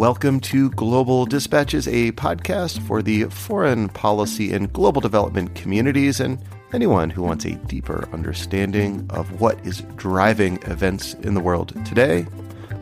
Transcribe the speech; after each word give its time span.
Welcome 0.00 0.40
to 0.40 0.70
Global 0.70 1.26
Dispatches, 1.26 1.86
a 1.86 2.12
podcast 2.12 2.80
for 2.86 3.02
the 3.02 3.24
foreign 3.24 3.90
policy 3.90 4.50
and 4.50 4.72
global 4.72 5.02
development 5.02 5.54
communities 5.54 6.20
and 6.20 6.42
anyone 6.72 7.10
who 7.10 7.20
wants 7.20 7.44
a 7.44 7.56
deeper 7.66 8.08
understanding 8.10 9.06
of 9.10 9.42
what 9.42 9.60
is 9.66 9.82
driving 9.96 10.56
events 10.62 11.12
in 11.12 11.34
the 11.34 11.40
world 11.40 11.74
today. 11.84 12.26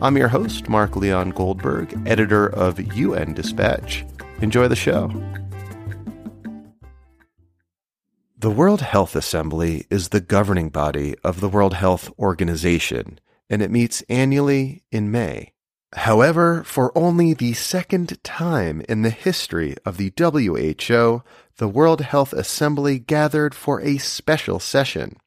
I'm 0.01 0.15
your 0.15 0.29
host, 0.29 0.69
Mark 0.69 0.95
Leon 0.95 1.31
Goldberg, 1.31 2.01
editor 2.07 2.47
of 2.47 2.79
UN 2.95 3.33
Dispatch. 3.33 4.05
Enjoy 4.39 4.69
the 4.69 4.77
show. 4.77 5.11
The 8.37 8.49
World 8.49 8.79
Health 8.79 9.17
Assembly 9.17 9.85
is 9.89 10.07
the 10.07 10.21
governing 10.21 10.69
body 10.69 11.15
of 11.25 11.41
the 11.41 11.49
World 11.49 11.73
Health 11.73 12.09
Organization, 12.17 13.19
and 13.49 13.61
it 13.61 13.71
meets 13.71 14.03
annually 14.03 14.83
in 14.89 15.11
May. 15.11 15.51
However, 15.93 16.63
for 16.63 16.95
only 16.95 17.33
the 17.33 17.53
second 17.53 18.23
time 18.23 18.83
in 18.87 19.01
the 19.01 19.09
history 19.09 19.75
of 19.85 19.97
the 19.97 20.13
WHO, 20.15 21.23
the 21.57 21.67
World 21.67 22.01
Health 22.01 22.31
Assembly 22.31 22.99
gathered 22.99 23.55
for 23.55 23.81
a 23.81 23.97
special 23.97 24.59
session. 24.59 25.17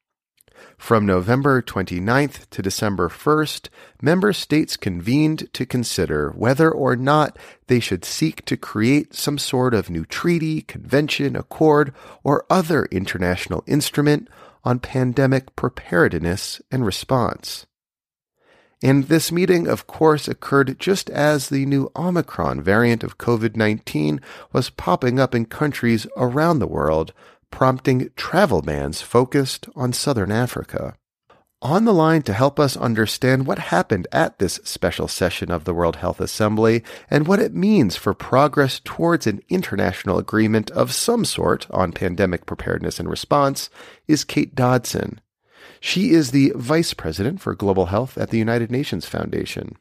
From 0.77 1.05
November 1.05 1.61
29th 1.61 2.49
to 2.49 2.61
December 2.61 3.09
1st, 3.09 3.69
member 4.01 4.33
states 4.33 4.77
convened 4.77 5.51
to 5.53 5.65
consider 5.65 6.31
whether 6.31 6.71
or 6.71 6.95
not 6.95 7.37
they 7.67 7.79
should 7.79 8.05
seek 8.05 8.43
to 8.45 8.57
create 8.57 9.13
some 9.13 9.37
sort 9.37 9.73
of 9.73 9.89
new 9.89 10.05
treaty, 10.05 10.61
convention, 10.61 11.35
accord, 11.35 11.93
or 12.23 12.45
other 12.49 12.85
international 12.85 13.63
instrument 13.67 14.29
on 14.63 14.79
pandemic 14.79 15.55
preparedness 15.55 16.61
and 16.71 16.85
response. 16.85 17.65
And 18.83 19.05
this 19.05 19.31
meeting, 19.31 19.65
of 19.65 19.87
course, 19.87 20.27
occurred 20.27 20.77
just 20.77 21.09
as 21.09 21.47
the 21.47 21.65
new 21.65 21.89
Omicron 21.95 22.61
variant 22.61 23.01
of 23.01 23.17
COVID 23.17 23.55
19 23.55 24.19
was 24.51 24.69
popping 24.69 25.21
up 25.21 25.33
in 25.33 25.45
countries 25.45 26.05
around 26.17 26.59
the 26.59 26.67
world, 26.67 27.13
prompting 27.49 28.09
travel 28.17 28.61
bans 28.61 29.01
focused 29.01 29.69
on 29.73 29.93
southern 29.93 30.33
Africa. 30.33 30.95
On 31.61 31.85
the 31.85 31.93
line 31.93 32.23
to 32.23 32.33
help 32.33 32.59
us 32.59 32.75
understand 32.75 33.47
what 33.47 33.57
happened 33.57 34.05
at 34.11 34.37
this 34.39 34.59
special 34.65 35.07
session 35.07 35.49
of 35.49 35.63
the 35.63 35.73
World 35.73 35.95
Health 35.95 36.19
Assembly 36.19 36.83
and 37.09 37.25
what 37.25 37.39
it 37.39 37.53
means 37.53 37.95
for 37.95 38.13
progress 38.13 38.81
towards 38.83 39.25
an 39.25 39.41
international 39.47 40.17
agreement 40.17 40.69
of 40.71 40.93
some 40.93 41.23
sort 41.23 41.67
on 41.71 41.93
pandemic 41.93 42.45
preparedness 42.45 42.99
and 42.99 43.09
response 43.09 43.69
is 44.09 44.25
Kate 44.25 44.53
Dodson. 44.53 45.21
She 45.85 46.11
is 46.11 46.31
the 46.31 46.53
Vice 46.55 46.93
President 46.93 47.41
for 47.41 47.53
Global 47.55 47.87
Health 47.87 48.17
at 48.17 48.29
the 48.29 48.37
United 48.37 48.71
Nations 48.71 49.05
Foundation. 49.05 49.75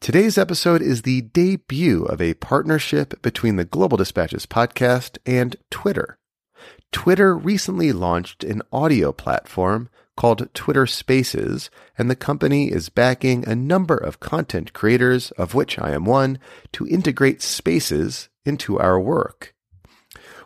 Today's 0.00 0.38
episode 0.38 0.80
is 0.80 1.02
the 1.02 1.20
debut 1.20 2.04
of 2.04 2.22
a 2.22 2.32
partnership 2.32 3.20
between 3.20 3.56
the 3.56 3.66
Global 3.66 3.98
Dispatches 3.98 4.46
podcast 4.46 5.18
and 5.26 5.54
Twitter. 5.70 6.16
Twitter 6.92 7.36
recently 7.36 7.92
launched 7.92 8.42
an 8.42 8.62
audio 8.72 9.12
platform 9.12 9.90
called 10.16 10.48
Twitter 10.54 10.86
Spaces, 10.86 11.68
and 11.98 12.10
the 12.10 12.16
company 12.16 12.72
is 12.72 12.88
backing 12.88 13.46
a 13.46 13.54
number 13.54 13.98
of 13.98 14.18
content 14.18 14.72
creators, 14.72 15.30
of 15.32 15.52
which 15.52 15.78
I 15.78 15.90
am 15.90 16.06
one, 16.06 16.38
to 16.72 16.88
integrate 16.88 17.42
spaces 17.42 18.30
into 18.46 18.80
our 18.80 18.98
work. 18.98 19.51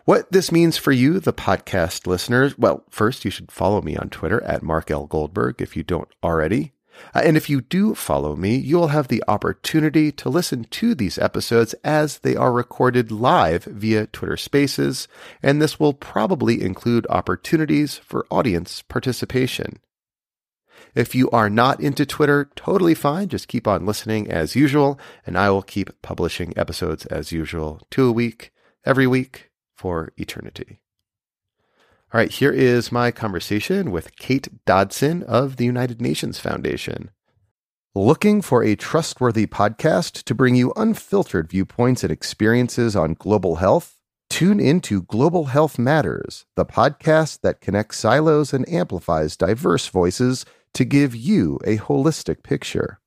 What 0.06 0.30
this 0.30 0.52
means 0.52 0.76
for 0.76 0.92
you, 0.92 1.18
the 1.18 1.32
podcast 1.32 2.06
listeners, 2.06 2.56
well, 2.56 2.84
first, 2.88 3.24
you 3.24 3.30
should 3.32 3.50
follow 3.50 3.82
me 3.82 3.96
on 3.96 4.08
Twitter 4.08 4.40
at 4.44 4.62
Mark 4.62 4.88
L. 4.88 5.08
Goldberg 5.08 5.60
if 5.60 5.76
you 5.76 5.82
don't 5.82 6.08
already. 6.22 6.74
Uh, 7.12 7.22
and 7.24 7.36
if 7.36 7.50
you 7.50 7.60
do 7.60 7.92
follow 7.92 8.36
me, 8.36 8.54
you'll 8.54 8.86
have 8.86 9.08
the 9.08 9.24
opportunity 9.26 10.12
to 10.12 10.28
listen 10.28 10.62
to 10.70 10.94
these 10.94 11.18
episodes 11.18 11.74
as 11.82 12.18
they 12.18 12.36
are 12.36 12.52
recorded 12.52 13.10
live 13.10 13.64
via 13.64 14.06
Twitter 14.06 14.36
Spaces, 14.36 15.08
and 15.42 15.60
this 15.60 15.80
will 15.80 15.92
probably 15.92 16.62
include 16.62 17.04
opportunities 17.10 17.96
for 17.98 18.28
audience 18.30 18.82
participation. 18.82 19.80
If 20.94 21.16
you 21.16 21.28
are 21.30 21.50
not 21.50 21.80
into 21.80 22.06
Twitter, 22.06 22.48
totally 22.54 22.94
fine. 22.94 23.28
Just 23.28 23.48
keep 23.48 23.66
on 23.66 23.84
listening 23.84 24.30
as 24.30 24.54
usual, 24.54 25.00
and 25.26 25.36
I 25.36 25.50
will 25.50 25.62
keep 25.62 26.00
publishing 26.00 26.52
episodes 26.56 27.06
as 27.06 27.32
usual, 27.32 27.80
two 27.90 28.06
a 28.06 28.12
week, 28.12 28.52
every 28.84 29.08
week, 29.08 29.45
for 29.76 30.12
eternity. 30.16 30.80
All 32.12 32.20
right, 32.20 32.30
here 32.30 32.52
is 32.52 32.92
my 32.92 33.10
conversation 33.10 33.90
with 33.90 34.16
Kate 34.16 34.64
Dodson 34.64 35.22
of 35.24 35.56
the 35.56 35.64
United 35.64 36.00
Nations 36.00 36.38
Foundation. 36.38 37.10
Looking 37.94 38.42
for 38.42 38.62
a 38.62 38.76
trustworthy 38.76 39.46
podcast 39.46 40.22
to 40.24 40.34
bring 40.34 40.54
you 40.54 40.72
unfiltered 40.76 41.50
viewpoints 41.50 42.04
and 42.04 42.12
experiences 42.12 42.94
on 42.94 43.14
global 43.14 43.56
health? 43.56 43.98
Tune 44.28 44.60
into 44.60 45.02
Global 45.02 45.46
Health 45.46 45.78
Matters, 45.78 46.44
the 46.56 46.66
podcast 46.66 47.40
that 47.40 47.60
connects 47.60 47.98
silos 47.98 48.52
and 48.52 48.68
amplifies 48.68 49.36
diverse 49.36 49.86
voices 49.86 50.44
to 50.74 50.84
give 50.84 51.14
you 51.14 51.58
a 51.64 51.78
holistic 51.78 52.42
picture. 52.42 53.00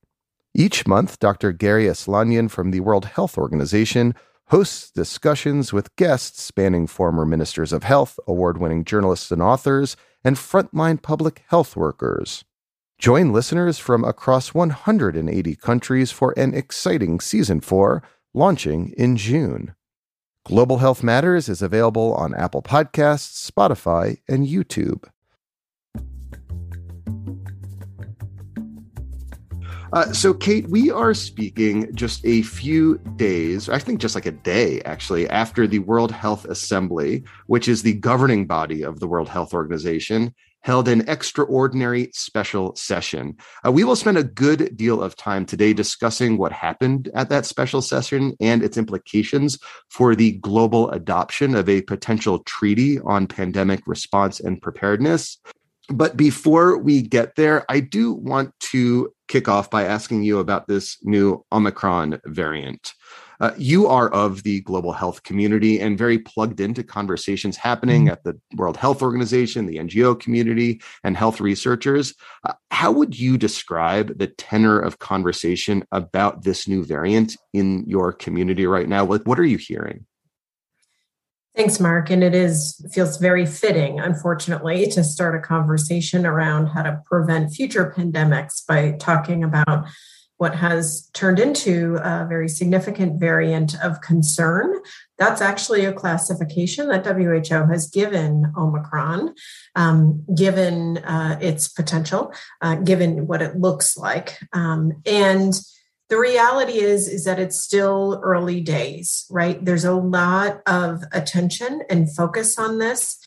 Each 0.56 0.88
month, 0.88 1.20
Dr. 1.20 1.52
Garry 1.52 1.86
Aslanyan 1.86 2.50
from 2.50 2.72
the 2.72 2.80
World 2.80 3.06
Health 3.06 3.38
Organization 3.38 4.16
hosts 4.50 4.90
discussions 4.92 5.72
with 5.72 5.96
guests 5.96 6.42
spanning 6.42 6.88
former 6.88 7.26
ministers 7.26 7.72
of 7.72 7.84
health, 7.84 8.20
award 8.28 8.58
winning 8.58 8.84
journalists 8.84 9.32
and 9.32 9.42
authors, 9.42 9.96
and 10.24 10.36
frontline 10.36 11.02
public 11.02 11.44
health 11.48 11.76
workers. 11.76 12.44
Join 12.98 13.32
listeners 13.32 13.78
from 13.78 14.04
across 14.04 14.54
180 14.54 15.56
countries 15.56 16.12
for 16.12 16.34
an 16.36 16.54
exciting 16.54 17.20
season 17.20 17.62
4 17.62 18.04
launching 18.34 18.94
in 18.98 19.16
June. 19.18 19.76
Global 20.46 20.80
Health 20.80 21.04
Matters 21.04 21.48
is 21.48 21.62
available 21.62 22.14
on 22.16 22.34
Apple 22.34 22.64
Podcasts, 22.64 23.50
Spotify, 23.50 24.18
and 24.28 24.48
YouTube. 24.48 25.08
Uh, 29.92 30.12
so, 30.14 30.36
Kate, 30.36 30.70
we 30.70 30.92
are 30.92 31.16
speaking 31.16 31.94
just 31.96 32.24
a 32.24 32.44
few 32.44 33.00
days, 33.16 33.70
I 33.70 33.80
think 33.80 34.00
just 34.00 34.14
like 34.14 34.28
a 34.28 34.32
day 34.32 34.82
actually, 34.82 35.28
after 35.30 35.66
the 35.66 35.80
World 35.80 36.12
Health 36.12 36.46
Assembly, 36.46 37.24
which 37.48 37.68
is 37.68 37.82
the 37.82 37.96
governing 37.96 38.46
body 38.46 38.84
of 38.84 39.00
the 39.00 39.08
World 39.08 39.30
Health 39.30 39.52
Organization, 39.52 40.36
held 40.62 40.88
an 40.88 41.10
extraordinary 41.10 42.12
special 42.14 42.76
session. 42.76 43.36
Uh, 43.66 43.72
we 43.72 43.84
will 43.84 43.96
spend 43.96 44.18
a 44.18 44.24
good 44.24 44.78
deal 44.78 45.02
of 45.02 45.16
time 45.16 45.44
today 45.44 45.74
discussing 45.74 46.38
what 46.38 46.52
happened 46.52 47.10
at 47.16 47.30
that 47.30 47.48
special 47.48 47.82
session 47.82 48.36
and 48.40 48.62
its 48.62 48.78
implications 48.78 49.58
for 49.90 50.16
the 50.16 50.34
global 50.34 50.92
adoption 50.92 51.56
of 51.56 51.68
a 51.68 51.82
potential 51.82 52.40
treaty 52.40 53.00
on 53.00 53.26
pandemic 53.26 53.82
response 53.88 54.40
and 54.40 54.62
preparedness. 54.62 55.40
But 55.92 56.16
before 56.16 56.78
we 56.78 57.02
get 57.02 57.36
there, 57.36 57.66
I 57.70 57.80
do 57.80 58.14
want 58.14 58.54
to 58.72 59.12
kick 59.30 59.48
off 59.48 59.70
by 59.70 59.86
asking 59.86 60.24
you 60.24 60.40
about 60.40 60.68
this 60.68 60.98
new 61.04 61.46
Omicron 61.54 62.20
variant. 62.26 62.94
Uh, 63.40 63.52
you 63.58 63.88
are 63.88 64.10
of 64.10 64.44
the 64.44 64.60
global 64.62 64.92
health 64.92 65.24
community 65.24 65.80
and 65.80 65.98
very 65.98 66.20
plugged 66.20 66.60
into 66.60 66.84
conversations 66.84 67.56
happening 67.56 68.04
mm-hmm. 68.06 68.12
at 68.12 68.24
the 68.26 68.38
World 68.56 68.76
Health 68.76 69.02
Organization, 69.02 69.66
the 69.66 69.78
NGO 69.78 70.20
community, 70.20 70.82
and 71.06 71.16
health 71.16 71.40
researchers. 71.40 72.14
Uh, 72.44 72.54
how 72.72 72.92
would 72.92 73.18
you 73.18 73.38
describe 73.38 74.18
the 74.18 74.28
tenor 74.28 74.78
of 74.78 75.00
conversation 75.00 75.86
about 75.94 76.44
this 76.44 76.68
new 76.68 76.84
variant 76.84 77.38
in 77.54 77.86
your 77.88 78.12
community 78.12 78.66
right 78.68 78.90
now? 78.90 79.06
What, 79.06 79.26
what 79.26 79.40
are 79.40 79.46
you 79.46 79.58
hearing? 79.58 80.06
Thanks, 81.56 81.80
Mark. 81.80 82.10
And 82.10 82.24
it 82.24 82.36
is 82.36 82.86
feels 82.94 83.18
very 83.18 83.46
fitting, 83.46 84.00
unfortunately, 84.00 84.88
to 84.88 85.04
start 85.04 85.36
a 85.36 85.46
conversation 85.46 86.26
around 86.26 86.68
how 86.68 86.84
to 86.84 87.02
prevent 87.06 87.54
future 87.54 87.94
pandemics 87.96 88.66
by 88.66 88.92
talking 89.00 89.44
about 89.44 89.88
what 90.38 90.56
has 90.56 91.10
turned 91.14 91.38
into 91.38 91.98
a 92.02 92.26
very 92.26 92.48
significant 92.48 93.20
variant 93.20 93.76
of 93.84 94.00
concern. 94.00 94.74
That's 95.18 95.42
actually 95.42 95.84
a 95.84 95.92
classification 95.92 96.88
that 96.88 97.06
WHO 97.06 97.70
has 97.70 97.90
given 97.90 98.54
Omicron, 98.56 99.36
um, 99.76 100.24
given 100.34 101.00
uh, 101.00 101.38
its 101.42 101.68
potential, 101.68 102.34
uh, 102.62 102.76
given 102.76 103.28
what 103.28 103.42
it 103.42 103.58
looks 103.58 103.98
like. 103.98 104.40
Um, 104.54 104.94
and 105.06 105.60
the 106.10 106.18
reality 106.18 106.80
is 106.80 107.08
is 107.08 107.24
that 107.26 107.40
it's 107.40 107.62
still 107.62 108.20
early 108.24 108.62
days 108.62 109.26
right? 109.30 109.64
There's 109.64 109.86
a 109.86 109.94
lot 109.94 110.62
of 110.66 111.04
attention 111.12 111.82
and 111.90 112.14
focus 112.14 112.58
on 112.58 112.80
this. 112.80 113.20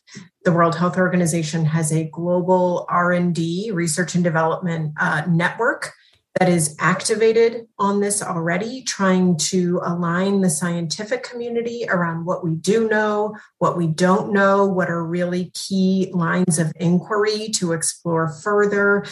The 0.43 0.51
world 0.51 0.75
health 0.75 0.97
organization 0.97 1.65
has 1.65 1.91
a 1.91 2.05
global 2.05 2.85
r&d 2.89 3.71
research 3.73 4.15
and 4.15 4.23
development 4.23 4.93
uh, 4.99 5.23
network 5.29 5.93
that 6.43 6.51
is 6.51 6.75
activated 6.77 7.69
on 7.79 8.01
this 8.01 8.21
already, 8.21 8.81
trying 8.81 9.37
to 9.37 9.79
align 9.81 10.41
the 10.41 10.49
scientific 10.49 11.23
community 11.23 11.85
around 11.87 12.25
what 12.25 12.43
we 12.43 12.53
do 12.55 12.89
know, 12.89 13.33
what 13.59 13.77
we 13.77 13.87
don't 13.87 14.33
know, 14.33 14.65
what 14.65 14.89
are 14.89 15.05
really 15.05 15.51
key 15.53 16.11
lines 16.11 16.59
of 16.59 16.73
inquiry 16.75 17.47
to 17.47 17.71
explore 17.71 18.27
further. 18.27 19.05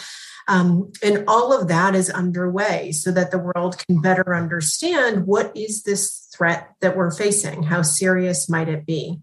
Um, 0.46 0.92
and 1.02 1.24
all 1.26 1.58
of 1.58 1.68
that 1.68 1.94
is 1.94 2.10
underway 2.10 2.92
so 2.92 3.10
that 3.12 3.30
the 3.30 3.38
world 3.38 3.82
can 3.86 4.02
better 4.02 4.34
understand 4.34 5.26
what 5.26 5.56
is 5.56 5.84
this 5.84 6.28
threat 6.36 6.68
that 6.82 6.98
we're 6.98 7.12
facing? 7.12 7.62
How 7.62 7.80
serious 7.80 8.46
might 8.46 8.68
it 8.68 8.84
be? 8.84 9.22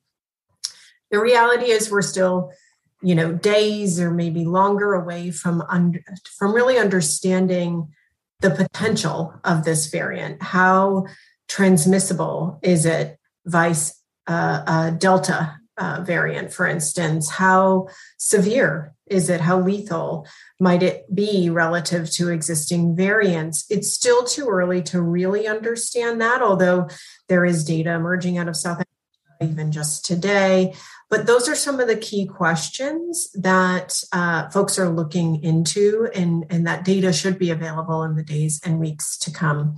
The 1.12 1.20
reality 1.20 1.66
is 1.66 1.92
we're 1.92 2.02
still 2.02 2.54
you 3.02 3.16
know 3.16 3.32
days 3.32 3.98
or 4.00 4.12
maybe 4.12 4.44
longer 4.44 4.94
away 4.94 5.32
from 5.32 5.62
under, 5.70 6.04
from 6.38 6.54
really 6.54 6.78
understanding 6.78 7.94
the 8.42 8.52
potential 8.52 9.34
of 9.44 9.64
this 9.64 9.88
variant? 9.88 10.42
How 10.42 11.06
transmissible 11.48 12.60
is 12.62 12.86
it 12.86 13.18
vice 13.46 14.02
uh, 14.28 14.64
uh, 14.66 14.90
delta 14.92 15.58
uh, 15.78 16.02
variant 16.06 16.54
for 16.54 16.68
instance? 16.68 17.30
How 17.30 17.88
severe 18.18 18.94
is 19.08 19.30
it? 19.30 19.42
How 19.42 19.60
lethal 19.60 20.28
might 20.60 20.84
it 20.84 21.14
be 21.14 21.50
relative 21.50 22.12
to 22.12 22.30
existing 22.30 22.96
variants? 22.96 23.66
It's 23.70 23.92
still 23.92 24.24
too 24.24 24.48
early 24.48 24.84
to 24.84 25.02
really 25.02 25.48
understand 25.48 26.22
that 26.22 26.42
although 26.42 26.90
there 27.28 27.46
is 27.46 27.64
data 27.64 27.94
emerging 27.94 28.38
out 28.38 28.48
of 28.48 28.56
south 28.56 28.76
africa 28.76 28.86
even 29.42 29.72
just 29.72 30.06
today 30.06 30.74
but 31.10 31.26
those 31.26 31.50
are 31.50 31.56
some 31.56 31.80
of 31.80 31.88
the 31.88 31.96
key 31.96 32.28
questions 32.28 33.32
that 33.34 34.02
uh, 34.12 34.50
folks 34.50 34.78
are 34.78 34.90
looking 34.90 35.44
into, 35.44 36.08
and, 36.14 36.46
and 36.52 36.68
that 36.68 36.86
data 36.86 37.12
should 37.12 37.40
be 37.40 37.50
available 37.50 38.04
in 38.04 38.16
the 38.16 38.24
days 38.24 38.62
and 38.64 38.80
weeks 38.80 39.18
to 39.20 39.32
come. 39.32 39.78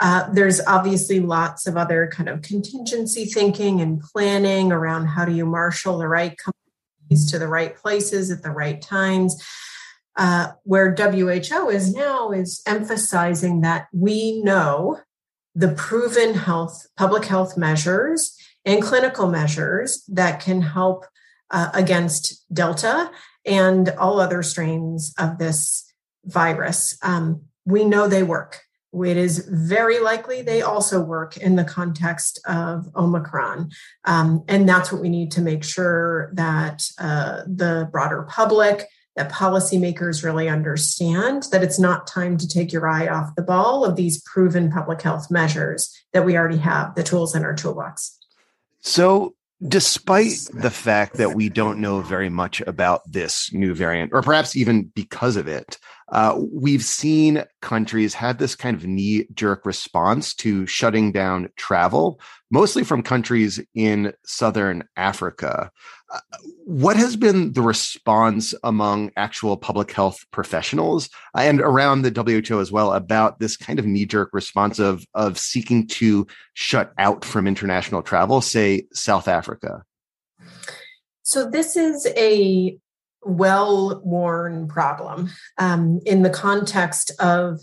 Uh, 0.00 0.30
there's 0.32 0.60
obviously 0.66 1.20
lots 1.20 1.66
of 1.66 1.76
other 1.76 2.08
kind 2.12 2.28
of 2.28 2.42
contingency 2.42 3.24
thinking 3.24 3.80
and 3.80 4.00
planning 4.00 4.70
around 4.70 5.06
how 5.06 5.24
do 5.24 5.32
you 5.32 5.46
marshal 5.46 5.98
the 5.98 6.06
right 6.06 6.36
companies 6.36 7.30
to 7.30 7.38
the 7.38 7.48
right 7.48 7.74
places 7.74 8.30
at 8.30 8.42
the 8.42 8.50
right 8.50 8.80
times. 8.82 9.42
Uh, 10.16 10.48
where 10.64 10.94
WHO 10.94 11.68
is 11.70 11.94
now 11.94 12.30
is 12.32 12.60
emphasizing 12.66 13.60
that 13.60 13.86
we 13.92 14.42
know 14.42 14.98
the 15.54 15.68
proven 15.68 16.34
health 16.34 16.86
public 16.96 17.24
health 17.24 17.56
measures 17.56 18.36
and 18.64 18.82
clinical 18.82 19.28
measures 19.28 20.04
that 20.08 20.40
can 20.40 20.62
help 20.62 21.06
uh, 21.50 21.70
against 21.74 22.44
Delta 22.52 23.10
and 23.44 23.88
all 23.90 24.20
other 24.20 24.42
strains 24.42 25.14
of 25.18 25.38
this 25.38 25.92
virus. 26.24 26.98
Um, 27.02 27.42
we 27.64 27.84
know 27.84 28.08
they 28.08 28.22
work. 28.22 28.60
It 28.92 29.16
is 29.16 29.46
very 29.50 30.00
likely 30.00 30.42
they 30.42 30.62
also 30.62 31.00
work 31.00 31.36
in 31.36 31.56
the 31.56 31.64
context 31.64 32.40
of 32.46 32.88
Omicron. 32.96 33.70
Um, 34.04 34.44
and 34.48 34.68
that's 34.68 34.90
what 34.90 35.02
we 35.02 35.10
need 35.10 35.30
to 35.32 35.42
make 35.42 35.62
sure 35.62 36.30
that 36.34 36.90
uh, 36.98 37.42
the 37.46 37.88
broader 37.92 38.22
public, 38.22 38.86
that 39.14 39.30
policymakers 39.30 40.24
really 40.24 40.48
understand 40.48 41.44
that 41.52 41.62
it's 41.62 41.78
not 41.78 42.06
time 42.06 42.38
to 42.38 42.48
take 42.48 42.72
your 42.72 42.88
eye 42.88 43.08
off 43.08 43.34
the 43.34 43.42
ball 43.42 43.84
of 43.84 43.96
these 43.96 44.22
proven 44.22 44.70
public 44.70 45.02
health 45.02 45.30
measures 45.30 45.94
that 46.12 46.24
we 46.24 46.36
already 46.36 46.58
have, 46.58 46.94
the 46.94 47.02
tools 47.02 47.34
in 47.34 47.44
our 47.44 47.54
toolbox. 47.54 48.17
So, 48.88 49.34
despite 49.66 50.48
the 50.54 50.70
fact 50.70 51.18
that 51.18 51.34
we 51.34 51.50
don't 51.50 51.78
know 51.78 52.00
very 52.00 52.30
much 52.30 52.62
about 52.62 53.02
this 53.04 53.52
new 53.52 53.74
variant, 53.74 54.12
or 54.14 54.22
perhaps 54.22 54.56
even 54.56 54.84
because 54.94 55.36
of 55.36 55.46
it, 55.46 55.76
uh, 56.10 56.40
we've 56.52 56.82
seen 56.82 57.44
countries 57.60 58.14
have 58.14 58.38
this 58.38 58.54
kind 58.54 58.76
of 58.76 58.86
knee 58.86 59.26
jerk 59.34 59.66
response 59.66 60.34
to 60.34 60.66
shutting 60.66 61.12
down 61.12 61.48
travel, 61.56 62.20
mostly 62.50 62.82
from 62.82 63.02
countries 63.02 63.60
in 63.74 64.12
Southern 64.24 64.84
Africa. 64.96 65.70
Uh, 66.10 66.20
what 66.64 66.96
has 66.96 67.16
been 67.16 67.52
the 67.52 67.60
response 67.60 68.54
among 68.64 69.10
actual 69.16 69.58
public 69.58 69.92
health 69.92 70.24
professionals 70.30 71.10
and 71.36 71.60
around 71.60 72.02
the 72.02 72.10
WHO 72.10 72.60
as 72.60 72.72
well 72.72 72.94
about 72.94 73.38
this 73.38 73.56
kind 73.58 73.78
of 73.78 73.84
knee 73.84 74.06
jerk 74.06 74.30
response 74.32 74.78
of, 74.78 75.04
of 75.14 75.38
seeking 75.38 75.86
to 75.86 76.26
shut 76.54 76.92
out 76.96 77.24
from 77.24 77.46
international 77.46 78.02
travel, 78.02 78.40
say 78.40 78.86
South 78.94 79.28
Africa? 79.28 79.82
So, 81.22 81.50
this 81.50 81.76
is 81.76 82.06
a 82.16 82.78
well 83.22 84.00
worn 84.04 84.68
problem 84.68 85.30
um, 85.58 86.00
in 86.06 86.22
the 86.22 86.30
context 86.30 87.10
of 87.20 87.60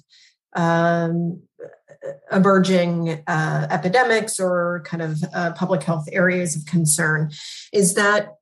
um, 0.55 1.41
emerging 2.31 3.23
uh, 3.27 3.67
epidemics 3.69 4.39
or 4.39 4.83
kind 4.85 5.01
of 5.01 5.23
uh, 5.33 5.51
public 5.53 5.83
health 5.83 6.07
areas 6.11 6.55
of 6.55 6.65
concern 6.65 7.31
is 7.73 7.93
that 7.95 8.35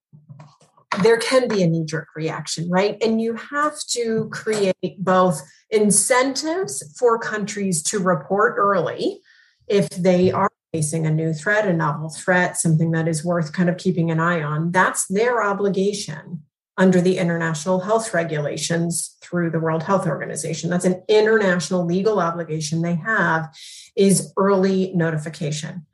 there 1.02 1.18
can 1.18 1.48
be 1.48 1.64
a 1.64 1.68
knee 1.68 1.86
jerk 1.86 2.10
reaction, 2.16 2.70
right? 2.70 2.98
And 3.02 3.20
you 3.20 3.36
have 3.36 3.80
to 3.92 4.30
create 4.32 4.76
both 5.00 5.42
incentives 5.70 6.84
for 7.00 7.18
countries 7.18 7.82
to 7.84 8.00
report 8.00 8.56
early 8.58 9.22
if 9.68 9.90
they 9.90 10.32
are 10.32 10.52
facing 10.72 11.06
a 11.06 11.12
new 11.12 11.34
threat, 11.34 11.68
a 11.68 11.74
novel 11.74 12.10
threat, 12.10 12.58
something 12.58 12.92
that 12.92 13.08
is 13.08 13.26
worth 13.26 13.54
kind 13.54 13.70
of 13.70 13.78
keeping 13.78 14.12
an 14.12 14.20
eye 14.20 14.42
on. 14.42 14.72
That's 14.72 15.08
their 15.08 15.42
obligation 15.42 16.44
under 16.78 17.00
the 17.00 17.18
international 17.18 17.82
health 17.82 18.14
regulations 18.14 19.16
through 19.22 19.52
the 19.52 19.60
World 19.60 19.84
Health 19.84 20.08
Organization. 20.08 20.70
That's 20.70 20.86
an 20.86 21.04
international 21.08 21.86
legal 21.86 22.20
obligation 22.20 22.82
they 22.82 22.96
have 22.96 23.54
is 23.96 24.34
early 24.38 24.92
notification. 24.96 25.86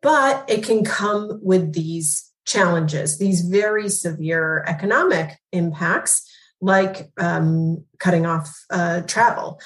But 0.00 0.48
it 0.48 0.62
can 0.62 0.84
come 0.84 1.40
with 1.42 1.72
these 1.72 2.30
challenges, 2.46 3.18
these 3.18 3.42
very 3.42 3.88
severe 3.88 4.64
economic 4.66 5.38
impacts 5.52 6.30
like 6.60 7.10
um, 7.18 7.84
cutting 7.98 8.26
off 8.26 8.64
uh, 8.70 9.02
travel. 9.02 9.60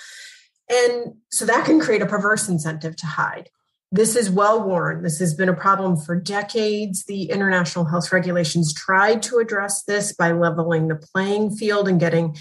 And 0.70 1.14
so 1.30 1.44
that 1.44 1.64
can 1.64 1.80
create 1.80 2.02
a 2.02 2.06
perverse 2.06 2.48
incentive 2.48 2.96
to 2.96 3.06
hide. 3.06 3.50
This 3.94 4.16
is 4.16 4.30
well 4.30 4.62
worn. 4.62 5.02
This 5.02 5.18
has 5.18 5.34
been 5.34 5.50
a 5.50 5.54
problem 5.54 5.98
for 5.98 6.16
decades. 6.16 7.04
The 7.04 7.24
international 7.24 7.84
health 7.84 8.10
regulations 8.10 8.72
tried 8.72 9.22
to 9.24 9.38
address 9.38 9.84
this 9.84 10.14
by 10.14 10.32
leveling 10.32 10.88
the 10.88 10.96
playing 10.96 11.54
field 11.56 11.88
and 11.88 12.00
getting 12.00 12.34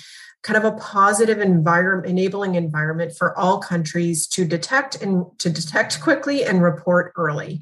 kind 0.44 0.58
of 0.58 0.64
a 0.64 0.78
positive 0.78 1.40
environment 1.40 2.10
enabling 2.10 2.56
environment 2.56 3.14
for 3.16 3.38
all 3.38 3.60
countries 3.60 4.26
to 4.28 4.46
detect 4.46 5.02
and 5.02 5.26
to 5.40 5.50
detect 5.50 6.02
quickly 6.02 6.44
and 6.44 6.64
report 6.64 7.12
early 7.16 7.62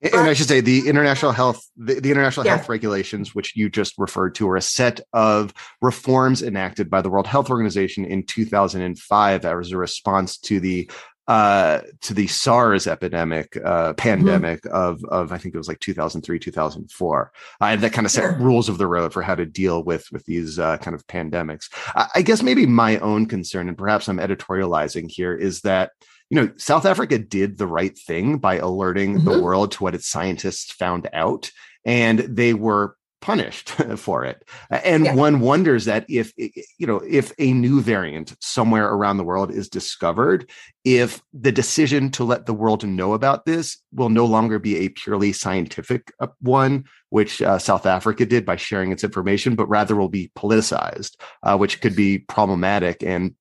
and 0.00 0.14
I 0.14 0.34
should 0.34 0.46
say 0.46 0.60
the 0.60 0.88
international 0.88 1.32
health, 1.32 1.66
the, 1.76 1.94
the 1.94 2.10
international 2.12 2.46
yeah. 2.46 2.56
health 2.56 2.68
regulations, 2.68 3.34
which 3.34 3.56
you 3.56 3.68
just 3.68 3.94
referred 3.98 4.36
to, 4.36 4.48
are 4.48 4.56
a 4.56 4.62
set 4.62 5.00
of 5.12 5.52
reforms 5.82 6.40
enacted 6.40 6.88
by 6.88 7.02
the 7.02 7.10
World 7.10 7.26
Health 7.26 7.50
Organization 7.50 8.04
in 8.04 8.22
2005 8.22 9.44
as 9.44 9.72
a 9.72 9.76
response 9.76 10.38
to 10.38 10.60
the 10.60 10.88
uh, 11.28 11.82
to 12.00 12.14
the 12.14 12.26
SARS 12.26 12.86
epidemic, 12.86 13.54
uh, 13.62 13.92
pandemic 13.92 14.62
mm-hmm. 14.62 14.74
of 14.74 15.04
of 15.04 15.30
I 15.30 15.36
think 15.36 15.54
it 15.54 15.58
was 15.58 15.68
like 15.68 15.78
2003, 15.80 16.38
2004. 16.38 17.32
Uh, 17.60 17.76
that 17.76 17.92
kind 17.92 18.06
of 18.06 18.10
set 18.10 18.40
rules 18.40 18.70
of 18.70 18.78
the 18.78 18.86
road 18.86 19.12
for 19.12 19.20
how 19.20 19.34
to 19.34 19.44
deal 19.44 19.84
with 19.84 20.10
with 20.10 20.24
these 20.24 20.58
uh, 20.58 20.78
kind 20.78 20.94
of 20.94 21.06
pandemics. 21.06 21.68
I, 21.94 22.08
I 22.16 22.22
guess 22.22 22.42
maybe 22.42 22.64
my 22.64 22.96
own 22.98 23.26
concern, 23.26 23.68
and 23.68 23.76
perhaps 23.76 24.08
I'm 24.08 24.16
editorializing 24.16 25.10
here, 25.10 25.34
is 25.34 25.60
that 25.60 25.90
you 26.30 26.40
know 26.40 26.50
South 26.56 26.86
Africa 26.86 27.18
did 27.18 27.58
the 27.58 27.66
right 27.66 27.96
thing 27.96 28.38
by 28.38 28.56
alerting 28.56 29.16
mm-hmm. 29.16 29.28
the 29.28 29.42
world 29.42 29.72
to 29.72 29.82
what 29.82 29.94
its 29.94 30.08
scientists 30.08 30.72
found 30.72 31.10
out, 31.12 31.50
and 31.84 32.20
they 32.20 32.54
were 32.54 32.96
punished 33.20 33.70
for 33.96 34.24
it. 34.24 34.44
And 34.70 35.04
yeah. 35.04 35.14
one 35.14 35.40
wonders 35.40 35.84
that 35.86 36.06
if, 36.08 36.32
you 36.36 36.86
know, 36.86 37.00
if 37.08 37.32
a 37.38 37.52
new 37.52 37.80
variant 37.80 38.34
somewhere 38.40 38.88
around 38.88 39.16
the 39.16 39.24
world 39.24 39.50
is 39.50 39.68
discovered, 39.68 40.50
if 40.84 41.20
the 41.32 41.52
decision 41.52 42.10
to 42.12 42.24
let 42.24 42.46
the 42.46 42.54
world 42.54 42.86
know 42.86 43.12
about 43.12 43.44
this 43.44 43.78
will 43.92 44.08
no 44.08 44.24
longer 44.24 44.58
be 44.58 44.76
a 44.78 44.88
purely 44.88 45.32
scientific 45.32 46.12
uh, 46.20 46.28
one, 46.40 46.84
which 47.10 47.42
uh, 47.42 47.58
South 47.58 47.86
Africa 47.86 48.26
did 48.26 48.44
by 48.44 48.56
sharing 48.56 48.92
its 48.92 49.04
information, 49.04 49.54
but 49.54 49.68
rather 49.68 49.96
will 49.96 50.08
be 50.08 50.30
politicized, 50.36 51.16
uh, 51.42 51.56
which 51.56 51.80
could 51.80 51.96
be 51.96 52.18
problematic 52.18 53.02
and 53.02 53.34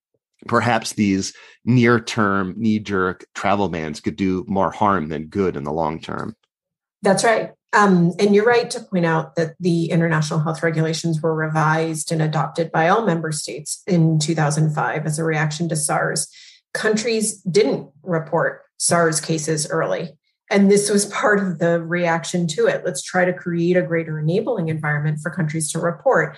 perhaps 0.47 0.93
these 0.93 1.33
near 1.65 1.99
term 1.99 2.53
knee 2.57 2.79
jerk 2.79 3.25
travel 3.33 3.69
bans 3.69 3.99
could 3.99 4.15
do 4.15 4.45
more 4.47 4.71
harm 4.71 5.09
than 5.09 5.27
good 5.27 5.55
in 5.55 5.63
the 5.63 5.73
long 5.73 5.99
term. 5.99 6.35
That's 7.01 7.23
right. 7.23 7.51
Um, 7.73 8.13
and 8.17 8.33
you're 8.33 8.45
right 8.45 8.69
to 8.71 8.79
point 8.79 9.05
out 9.05 9.35
that 9.35 9.55
the 9.59 9.91
international 9.91 10.39
health 10.39 10.63
regulations 10.63 11.21
were 11.21 11.35
revised 11.35 12.11
and 12.11 12.21
adopted 12.21 12.71
by 12.71 12.87
all 12.87 13.05
member 13.05 13.31
states 13.31 13.83
in 13.85 14.19
2005 14.19 15.05
as 15.05 15.19
a 15.19 15.23
reaction 15.23 15.67
to 15.69 15.75
SARS. 15.75 16.27
Countries 16.73 17.41
didn't 17.41 17.89
report 18.03 18.61
SARS 18.77 19.19
cases 19.19 19.67
early. 19.69 20.09
And 20.49 20.71
this 20.71 20.89
was 20.89 21.05
part 21.13 21.39
of 21.39 21.59
the 21.59 21.83
reaction 21.83 22.47
to 22.47 22.67
it. 22.67 22.83
Let's 22.85 23.03
try 23.03 23.25
to 23.25 23.33
create 23.33 23.75
a 23.75 23.81
greater 23.81 24.19
enabling 24.19 24.69
environment 24.69 25.19
for 25.21 25.29
countries 25.29 25.71
to 25.73 25.79
report. 25.79 26.37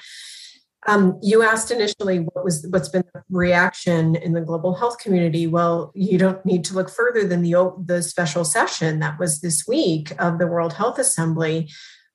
Um, 0.87 1.19
you 1.21 1.43
asked 1.43 1.71
initially 1.71 2.19
what 2.19 2.45
was 2.45 2.65
what's 2.69 2.89
been 2.89 3.03
the 3.13 3.21
reaction 3.29 4.15
in 4.15 4.31
the 4.33 4.41
global 4.41 4.75
health 4.75 4.97
community. 4.97 5.45
Well, 5.45 5.91
you 5.93 6.17
don't 6.17 6.43
need 6.45 6.63
to 6.65 6.73
look 6.73 6.89
further 6.89 7.27
than 7.27 7.41
the 7.41 7.73
the 7.85 8.01
special 8.01 8.45
session 8.45 8.99
that 8.99 9.19
was 9.19 9.41
this 9.41 9.67
week 9.67 10.13
of 10.19 10.39
the 10.39 10.47
World 10.47 10.73
Health 10.73 10.97
Assembly, 10.97 11.69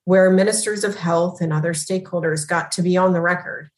where 0.05 0.31
ministers 0.31 0.83
of 0.83 0.97
health 0.97 1.41
and 1.43 1.53
other 1.53 1.75
stakeholders 1.75 2.49
got 2.49 2.73
to 2.73 2.83
be 2.83 2.97
on 2.97 3.13
the 3.13 3.21
record 3.21 3.71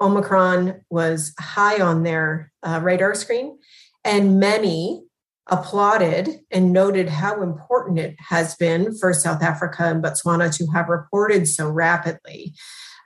Omicron 0.00 0.80
was 0.88 1.34
high 1.38 1.80
on 1.80 2.02
their 2.02 2.50
uh, 2.62 2.80
radar 2.82 3.14
screen, 3.14 3.58
and 4.04 4.40
many 4.40 5.02
applauded 5.46 6.40
and 6.50 6.72
noted 6.72 7.08
how 7.08 7.42
important 7.42 7.98
it 7.98 8.16
has 8.18 8.54
been 8.54 8.96
for 8.96 9.12
South 9.12 9.42
Africa 9.42 9.84
and 9.84 10.02
Botswana 10.02 10.54
to 10.56 10.66
have 10.72 10.88
reported 10.88 11.48
so 11.48 11.68
rapidly, 11.68 12.54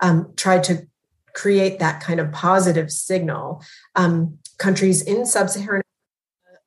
um, 0.00 0.32
tried 0.36 0.62
to 0.64 0.86
create 1.34 1.78
that 1.78 2.00
kind 2.00 2.20
of 2.20 2.32
positive 2.32 2.90
signal. 2.90 3.62
Um, 3.94 4.38
countries 4.58 5.02
in 5.02 5.26
sub 5.26 5.50
Saharan 5.50 5.82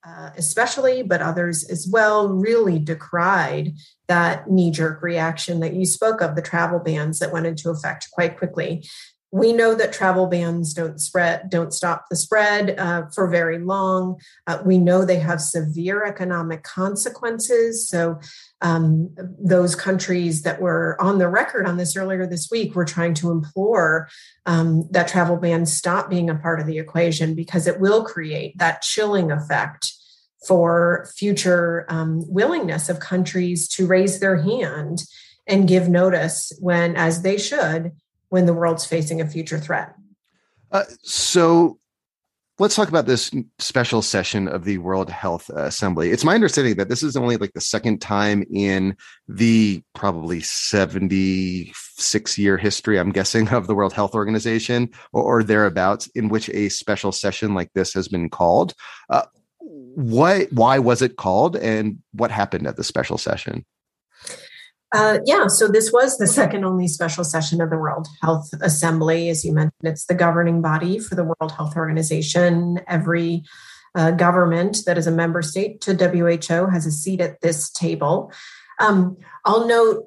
uh, 0.08 0.30
especially, 0.38 1.04
but 1.04 1.22
others 1.22 1.66
as 1.66 1.86
well, 1.86 2.30
really 2.30 2.80
decried 2.80 3.74
that 4.08 4.50
knee 4.50 4.72
jerk 4.72 5.02
reaction 5.02 5.60
that 5.60 5.74
you 5.74 5.86
spoke 5.86 6.22
of 6.22 6.36
the 6.36 6.42
travel 6.42 6.80
bans 6.80 7.20
that 7.20 7.34
went 7.34 7.46
into 7.46 7.70
effect 7.70 8.08
quite 8.12 8.38
quickly 8.38 8.88
we 9.32 9.52
know 9.52 9.76
that 9.76 9.92
travel 9.92 10.28
bans 10.28 10.74
don't 10.74 11.02
spread 11.02 11.50
don't 11.50 11.74
stop 11.74 12.06
the 12.10 12.16
spread 12.16 12.80
uh, 12.80 13.08
for 13.14 13.28
very 13.28 13.60
long. 13.60 14.20
Uh, 14.46 14.62
we 14.66 14.78
know 14.78 15.04
they 15.04 15.20
have 15.20 15.42
severe 15.42 16.06
economic 16.06 16.64
consequences. 16.64 17.90
So 17.90 18.20
um, 18.62 19.14
those 19.40 19.76
countries 19.76 20.44
that 20.44 20.62
were 20.62 20.96
on 21.02 21.18
the 21.18 21.28
record 21.28 21.68
on 21.68 21.78
this 21.78 21.98
earlier 21.98 22.26
this 22.26 22.50
week 22.50 22.74
were 22.74 22.86
trying 22.86 23.14
to 23.16 23.32
implore 23.32 24.08
um, 24.46 24.88
that 24.92 25.10
travel 25.10 25.36
bans 25.36 25.76
stop 25.76 26.10
being 26.10 26.30
a 26.30 26.36
part 26.36 26.62
of 26.62 26.66
the 26.66 26.78
equation 26.78 27.36
because 27.36 27.68
it 27.68 27.82
will 27.82 28.06
create 28.06 28.58
that 28.58 28.82
chilling 28.82 29.32
effect 29.32 29.92
for 30.48 31.10
future 31.18 31.86
um, 31.90 32.24
willingness 32.32 32.88
of 32.88 33.02
countries 33.02 33.68
to 33.68 33.86
raise 33.86 34.20
their 34.20 34.42
hand 34.42 35.04
and 35.46 35.68
give 35.68 35.90
notice 35.90 36.54
when 36.60 36.96
as 36.96 37.22
they 37.22 37.38
should 37.38 37.92
when 38.30 38.46
the 38.46 38.54
world's 38.54 38.86
facing 38.86 39.22
a 39.22 39.28
future 39.28 39.60
threat. 39.60 39.96
Uh, 40.72 40.84
so 41.04 41.80
let's 42.60 42.76
talk 42.76 42.90
about 42.90 43.06
this 43.06 43.32
special 43.60 44.02
session 44.02 44.48
of 44.48 44.64
the 44.64 44.80
World 44.80 45.10
Health 45.10 45.50
Assembly. 45.50 46.10
It's 46.10 46.24
my 46.24 46.36
understanding 46.36 46.76
that 46.76 46.90
this 46.90 47.04
is 47.04 47.16
only 47.16 47.38
like 47.38 47.54
the 47.54 47.62
second 47.62 48.00
time 48.00 48.44
in 48.52 48.98
the 49.28 49.84
probably 49.94 50.42
76 50.42 52.38
year 52.38 52.58
history, 52.58 53.00
I'm 53.00 53.12
guessing, 53.12 53.48
of 53.50 53.68
the 53.68 53.76
World 53.76 53.94
Health 53.94 54.16
Organization 54.16 54.90
or, 55.14 55.24
or 55.24 55.44
thereabouts 55.44 56.08
in 56.16 56.30
which 56.30 56.50
a 56.50 56.70
special 56.70 57.12
session 57.12 57.54
like 57.54 57.72
this 57.74 57.94
has 57.94 58.08
been 58.08 58.30
called. 58.30 58.74
Uh, 59.10 59.24
what, 59.60 60.52
why 60.52 60.80
was 60.80 61.02
it 61.02 61.18
called 61.18 61.56
and 61.56 62.00
what 62.12 62.32
happened 62.32 62.68
at 62.68 62.76
the 62.76 62.84
special 62.84 63.18
session? 63.18 63.66
Uh, 64.98 65.20
yeah, 65.26 65.46
so 65.46 65.68
this 65.68 65.94
was 65.94 66.18
the 66.18 66.26
second 66.26 66.66
only 66.66 66.88
special 66.88 67.24
session 67.24 67.62
of 67.62 67.70
the 67.70 67.78
World 67.78 68.08
Health 68.24 68.50
Assembly. 68.62 69.30
As 69.30 69.46
you 69.46 69.54
mentioned, 69.54 69.74
it's 69.84 70.06
the 70.06 70.16
governing 70.16 70.60
body 70.60 70.98
for 70.98 71.14
the 71.14 71.24
World 71.24 71.52
Health 71.52 71.76
Organization. 71.76 72.80
Every 72.88 73.44
uh, 73.94 74.10
government 74.10 74.80
that 74.88 74.98
is 74.98 75.06
a 75.06 75.12
member 75.12 75.44
state 75.44 75.82
to 75.82 75.94
WHO 75.94 76.66
has 76.72 76.88
a 76.88 76.92
seat 76.92 77.22
at 77.22 77.42
this 77.42 77.70
table. 77.70 78.32
Um, 78.80 79.18
I'll 79.46 79.68
note, 79.68 80.06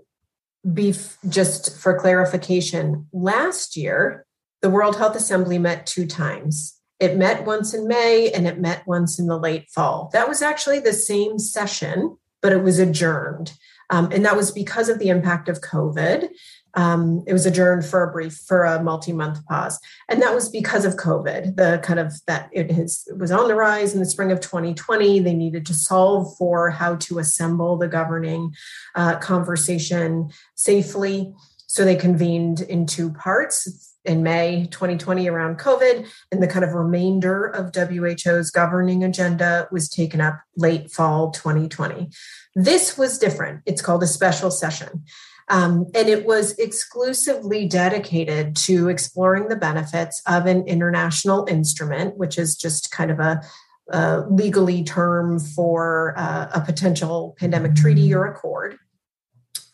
beef, 0.75 1.19
just 1.29 1.79
for 1.79 1.97
clarification, 1.97 3.07
last 3.13 3.77
year, 3.77 4.27
the 4.61 4.71
World 4.71 4.97
Health 4.97 5.15
Assembly 5.15 5.61
met 5.61 5.87
two 5.87 6.05
times. 6.05 6.77
It 6.99 7.17
met 7.17 7.47
once 7.47 7.73
in 7.75 7.87
May 7.87 8.33
and 8.33 8.45
it 8.45 8.59
met 8.59 8.89
once 8.89 9.21
in 9.21 9.29
the 9.29 9.39
late 9.39 9.71
fall. 9.71 10.11
That 10.13 10.29
was 10.29 10.43
actually 10.43 10.81
the 10.81 10.93
same 10.93 11.39
session, 11.39 12.17
but 12.43 12.51
it 12.51 12.65
was 12.65 12.81
adjourned. 12.81 13.53
Um, 13.91 14.11
and 14.13 14.25
that 14.25 14.37
was 14.37 14.51
because 14.51 14.89
of 14.89 14.99
the 14.99 15.09
impact 15.09 15.49
of 15.49 15.61
COVID. 15.61 16.29
Um, 16.75 17.25
it 17.27 17.33
was 17.33 17.47
adjourned 17.47 17.85
for 17.85 18.05
a 18.05 18.13
brief, 18.13 18.35
for 18.47 18.63
a 18.63 18.81
multi-month 18.83 19.45
pause, 19.47 19.81
and 20.09 20.23
that 20.23 20.35
was 20.35 20.49
because 20.49 20.85
of 20.85 20.95
COVID. 20.95 21.57
The 21.57 21.81
kind 21.83 21.99
of 21.99 22.15
that 22.27 22.49
it, 22.53 22.71
has, 22.71 23.05
it 23.09 23.19
was 23.19 23.33
on 23.33 23.49
the 23.49 23.57
rise 23.57 23.93
in 23.93 23.99
the 23.99 24.07
spring 24.07 24.31
of 24.31 24.41
2020. 24.41 25.19
They 25.19 25.35
needed 25.35 25.67
to 25.67 25.75
solve 25.75 26.37
for 26.39 26.71
how 26.71 26.95
to 26.97 27.19
assemble 27.19 27.77
the 27.77 27.89
governing 27.89 28.55
uh, 28.95 29.19
conversation 29.19 30.31
safely. 30.55 31.35
So 31.67 31.85
they 31.85 31.97
convened 31.97 32.61
in 32.61 32.87
two 32.87 33.13
parts 33.13 33.90
in 34.05 34.23
May 34.23 34.67
2020 34.71 35.29
around 35.29 35.59
COVID, 35.59 36.09
and 36.33 36.43
the 36.43 36.49
kind 36.49 36.65
of 36.65 36.73
remainder 36.73 37.47
of 37.47 37.73
WHO's 37.75 38.51
governing 38.51 39.05
agenda 39.05 39.69
was 39.71 39.89
taken 39.89 40.21
up 40.21 40.41
late 40.57 40.91
fall 40.91 41.31
2020. 41.31 42.11
This 42.55 42.97
was 42.97 43.19
different. 43.19 43.63
It's 43.67 43.83
called 43.83 44.03
a 44.03 44.07
special 44.07 44.51
session. 44.51 45.05
Um, 45.49 45.87
and 45.95 46.09
it 46.09 46.25
was 46.25 46.53
exclusively 46.59 47.67
dedicated 47.67 48.55
to 48.57 48.89
exploring 48.89 49.49
the 49.49 49.57
benefits 49.57 50.23
of 50.27 50.47
an 50.47 50.67
international 50.69 51.45
instrument, 51.51 52.17
which 52.17 52.39
is 52.39 52.57
just 52.57 52.93
kind 52.93 53.11
of 53.11 53.19
a, 53.19 53.43
a 53.91 54.21
legally 54.31 54.85
term 54.85 55.41
for 55.41 56.15
uh, 56.17 56.51
a 56.55 56.61
potential 56.61 57.35
pandemic 57.39 57.75
treaty 57.75 58.15
or 58.15 58.27
accord 58.27 58.79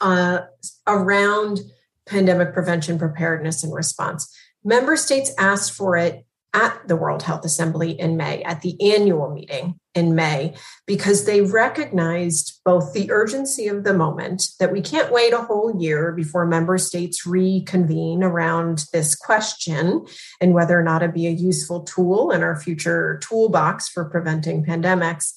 uh, 0.00 0.40
around 0.86 1.60
pandemic 2.06 2.52
prevention, 2.52 2.98
preparedness, 2.98 3.62
and 3.62 3.74
response. 3.74 4.34
Member 4.64 4.96
states 4.96 5.32
asked 5.38 5.72
for 5.72 5.96
it 5.96 6.24
at 6.56 6.88
the 6.88 6.96
World 6.96 7.22
Health 7.22 7.44
Assembly 7.44 7.90
in 8.00 8.16
May, 8.16 8.42
at 8.42 8.62
the 8.62 8.80
annual 8.80 9.30
meeting 9.30 9.78
in 9.94 10.14
May, 10.14 10.54
because 10.86 11.26
they 11.26 11.42
recognized 11.42 12.60
both 12.64 12.94
the 12.94 13.10
urgency 13.10 13.68
of 13.68 13.84
the 13.84 13.92
moment 13.92 14.48
that 14.58 14.72
we 14.72 14.80
can't 14.80 15.12
wait 15.12 15.34
a 15.34 15.42
whole 15.42 15.78
year 15.78 16.12
before 16.12 16.46
member 16.46 16.78
states 16.78 17.26
reconvene 17.26 18.22
around 18.22 18.86
this 18.92 19.14
question 19.14 20.06
and 20.40 20.54
whether 20.54 20.80
or 20.80 20.82
not 20.82 21.02
it'd 21.02 21.14
be 21.14 21.26
a 21.26 21.30
useful 21.30 21.82
tool 21.82 22.30
in 22.30 22.42
our 22.42 22.58
future 22.58 23.20
toolbox 23.22 23.88
for 23.90 24.06
preventing 24.06 24.64
pandemics. 24.64 25.34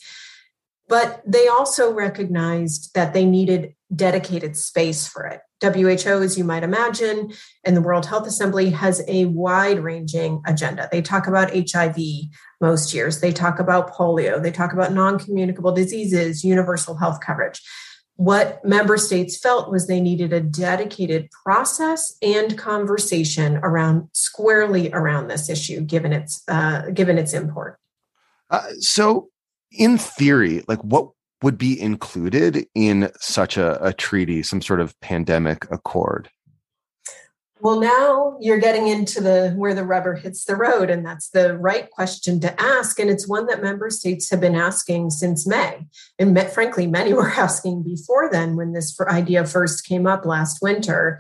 But 0.88 1.22
they 1.26 1.50
also 1.50 1.94
recognized 1.94 2.94
that 2.96 3.14
they 3.14 3.26
needed 3.26 3.76
dedicated 3.94 4.56
space 4.56 5.06
for 5.06 5.26
it. 5.26 5.42
WHO, 5.62 6.22
as 6.22 6.38
you 6.38 6.44
might 6.44 6.64
imagine, 6.64 7.34
and 7.64 7.76
the 7.76 7.82
World 7.82 8.06
Health 8.06 8.28
Assembly 8.28 8.70
has 8.70 9.02
a 9.08 9.26
wide 9.26 9.80
ranging 9.80 10.42
agenda. 10.46 10.88
They 10.92 11.02
talk 11.02 11.28
about 11.28 11.52
HIV 11.54 11.98
most 12.62 12.94
years, 12.94 13.20
they 13.20 13.32
talk 13.32 13.60
about 13.60 13.94
polio, 13.94 14.42
they 14.42 14.52
talk 14.52 14.74
about 14.74 14.94
non 14.94 15.20
communicable 15.20 15.72
diseases, 15.72 16.44
universal 16.44 16.96
health 16.96 17.20
coverage. 17.22 17.62
What 18.16 18.64
member 18.66 18.98
states 18.98 19.38
felt 19.38 19.72
was 19.72 19.88
they 19.88 20.02
needed 20.02 20.34
a 20.34 20.42
dedicated 20.42 21.30
process 21.32 22.18
and 22.22 22.58
conversation 22.58 23.58
around 23.64 24.10
squarely 24.12 24.92
around 24.92 25.30
this 25.30 25.50
issue, 25.50 25.80
given 25.82 26.12
its 26.12 26.44
uh, 26.50 26.90
given 26.94 27.18
its 27.18 27.34
import. 27.34 27.80
Uh, 28.50 28.72
so, 28.80 29.30
in 29.72 29.98
theory, 29.98 30.64
like 30.68 30.80
what 30.80 31.12
would 31.42 31.58
be 31.58 31.80
included 31.80 32.68
in 32.76 33.12
such 33.20 33.58
a, 33.58 33.84
a 33.86 33.94
treaty, 33.94 34.44
some 34.44 34.62
sort 34.62 34.82
of 34.82 35.00
pandemic 35.00 35.66
accord? 35.72 36.30
Well, 37.62 37.82
now 37.82 38.38
you're 38.40 38.60
getting 38.60 38.88
into 38.88 39.20
the 39.20 39.54
where 39.58 39.74
the 39.74 39.84
rubber 39.84 40.16
hits 40.16 40.46
the 40.46 40.56
road, 40.56 40.90
and 40.90 41.06
that's 41.06 41.30
the 41.30 41.58
right 41.58 41.90
question 41.90 42.40
to 42.40 42.62
ask. 42.62 43.00
And 43.00 43.10
it's 43.10 43.28
one 43.28 43.48
that 43.48 43.62
member 43.62 43.90
states 43.90 44.30
have 44.30 44.40
been 44.40 44.56
asking 44.56 45.10
since 45.10 45.46
May. 45.46 45.86
And 46.18 46.40
frankly, 46.52 46.88
many 46.88 47.14
were 47.16 47.30
asking 47.30 47.84
before 47.84 48.30
then 48.32 48.56
when 48.56 48.72
this 48.72 48.98
idea 49.02 49.46
first 49.46 49.86
came 49.86 50.08
up 50.08 50.26
last 50.26 50.62
winter. 50.62 51.20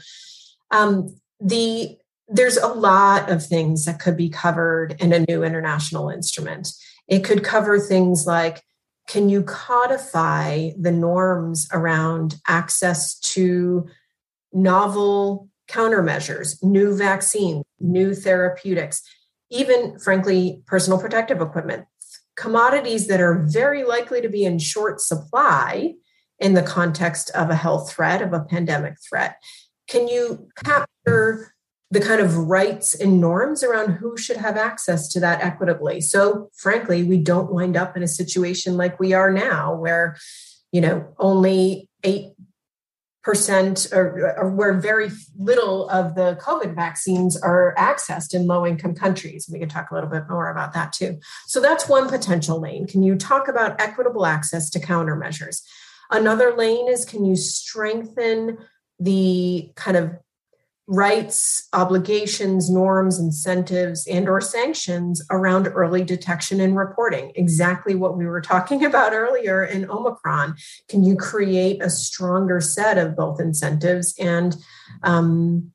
Um, 0.72 1.16
the 1.42 1.98
there's 2.30 2.58
a 2.58 2.68
lot 2.68 3.30
of 3.30 3.46
things 3.46 3.86
that 3.86 4.00
could 4.00 4.16
be 4.16 4.30
covered 4.30 4.96
in 5.00 5.12
a 5.12 5.26
new 5.28 5.44
international 5.44 6.10
instrument. 6.10 6.72
It 7.08 7.24
could 7.24 7.44
cover 7.44 7.80
things 7.80 8.28
like 8.28 8.64
can 9.10 9.28
you 9.28 9.42
codify 9.42 10.70
the 10.80 10.92
norms 10.92 11.68
around 11.74 12.36
access 12.48 13.18
to 13.20 13.88
novel 14.54 15.50
countermeasures, 15.68 16.64
new 16.64 16.96
vaccines, 16.96 17.66
new 17.80 18.14
therapeutics, 18.14 19.02
even, 19.50 19.98
frankly, 19.98 20.62
personal 20.68 21.00
protective 21.00 21.42
equipment, 21.42 21.86
commodities 22.38 23.08
that 23.08 23.20
are 23.20 23.48
very 23.50 23.84
likely 23.84 24.22
to 24.22 24.30
be 24.30 24.46
in 24.46 24.60
short 24.60 25.02
supply 25.02 25.96
in 26.38 26.54
the 26.54 26.62
context 26.62 27.32
of 27.32 27.50
a 27.50 27.56
health 27.56 27.92
threat, 27.92 28.22
of 28.22 28.32
a 28.32 28.46
pandemic 28.46 28.94
threat? 29.10 29.38
Can 29.88 30.08
you 30.08 30.48
capture 30.64 31.56
the 31.92 32.00
kind 32.00 32.22
of 32.22 32.38
rights 32.38 32.94
and 32.94 33.20
norms 33.20 33.64
around 33.64 33.94
who 33.94 34.16
should 34.16 34.38
have 34.38 34.58
access 34.58 35.08
to 35.10 35.20
that 35.20 35.42
equitably. 35.42 36.02
So, 36.02 36.50
frankly, 36.56 37.04
we 37.04 37.18
don't 37.18 37.52
wind 37.52 37.76
up 37.76 37.98
in 37.98 38.04
a 38.04 38.08
situation 38.08 38.78
like 38.78 39.00
we 39.00 39.14
are 39.14 39.32
now, 39.32 39.76
where 39.76 40.18
you 40.72 40.82
know 40.82 41.14
only 41.18 41.90
eight 42.04 42.34
percent 43.22 43.88
or, 43.92 44.34
or, 44.38 44.50
where 44.50 44.74
very 44.74 45.12
little 45.38 45.90
of 45.90 46.16
the 46.16 46.40
COVID 46.42 46.74
vaccines 46.74 47.40
are 47.40 47.76
accessed 47.78 48.34
in 48.34 48.48
low 48.48 48.66
income 48.66 48.96
countries. 48.96 49.50
We 49.52 49.60
can 49.60 49.68
talk 49.68 49.92
a 49.92 49.94
little 49.94 50.10
bit 50.10 50.24
more 50.30 50.50
about 50.50 50.74
that 50.74 50.94
too. 50.94 51.20
So 51.46 51.60
that's 51.60 51.90
one 51.90 52.08
potential 52.08 52.62
lane. 52.62 52.88
Can 52.88 53.04
you 53.04 53.16
talk 53.16 53.48
about 53.48 53.80
equitable 53.80 54.26
access 54.26 54.70
to 54.72 54.80
countermeasures? 54.80 55.62
Another 56.10 56.56
lane 56.56 56.88
is 56.88 57.04
can 57.04 57.26
you 57.26 57.36
strengthen 57.36 58.58
the 59.00 59.72
kind 59.76 59.98
of 59.98 60.14
rights 60.92 61.68
obligations 61.72 62.68
norms 62.68 63.20
incentives 63.20 64.08
and 64.08 64.28
or 64.28 64.42
sanctions 64.42 65.22
around 65.30 65.68
early 65.68 66.04
detection 66.04 66.60
and 66.60 66.76
reporting. 66.76 67.32
Exactly 67.36 67.94
what 67.94 68.18
we 68.18 68.26
were 68.26 68.42
talking 68.42 68.84
about 68.90 69.14
earlier 69.14 69.64
in 69.64 69.90
omicron. 69.90 70.56
Can 70.90 71.04
you 71.04 71.16
create 71.16 71.82
a 71.84 71.92
stronger 71.92 72.60
set 72.60 72.98
of 72.98 73.16
both 73.16 73.40
incentives 73.40 74.16
and 74.20 74.56
um, 75.04 75.72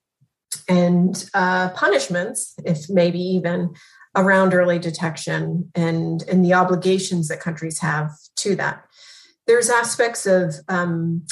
and 0.68 1.30
uh, 1.32 1.68
punishments 1.70 2.54
if 2.64 2.90
maybe 2.90 3.20
even 3.20 3.72
around 4.16 4.52
early 4.52 4.80
detection 4.80 5.70
and 5.76 6.24
and 6.28 6.44
the 6.44 6.54
obligations 6.54 7.28
that 7.28 7.38
countries 7.38 7.78
have 7.78 8.10
to 8.38 8.56
that? 8.56 8.84
There's 9.46 9.70
aspects 9.70 10.26
of 10.26 10.56
um, 10.68 11.24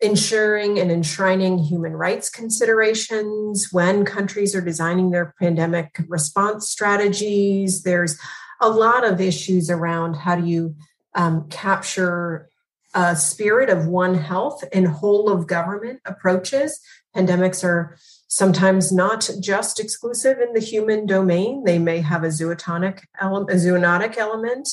ensuring 0.00 0.78
and 0.78 0.90
enshrining 0.90 1.58
human 1.58 1.94
rights 1.94 2.28
considerations 2.28 3.72
when 3.72 4.04
countries 4.04 4.54
are 4.54 4.60
designing 4.60 5.10
their 5.10 5.34
pandemic 5.40 6.04
response 6.08 6.68
strategies. 6.68 7.82
There's 7.82 8.18
a 8.60 8.68
lot 8.68 9.04
of 9.04 9.20
issues 9.20 9.70
around 9.70 10.14
how 10.14 10.36
do 10.36 10.46
you 10.46 10.74
um, 11.14 11.48
capture 11.48 12.48
a 12.94 13.16
spirit 13.16 13.68
of 13.68 13.86
one 13.86 14.14
health 14.14 14.64
and 14.72 14.88
whole 14.88 15.30
of 15.30 15.46
government 15.46 16.00
approaches. 16.06 16.80
Pandemics 17.14 17.62
are 17.64 17.96
sometimes 18.28 18.90
not 18.90 19.30
just 19.40 19.78
exclusive 19.78 20.40
in 20.40 20.52
the 20.52 20.60
human 20.60 21.06
domain. 21.06 21.64
They 21.64 21.78
may 21.78 22.00
have 22.00 22.24
a 22.24 22.28
zootonic 22.28 23.00
element, 23.20 23.50
a 23.50 23.54
zoonotic 23.54 24.16
element. 24.16 24.68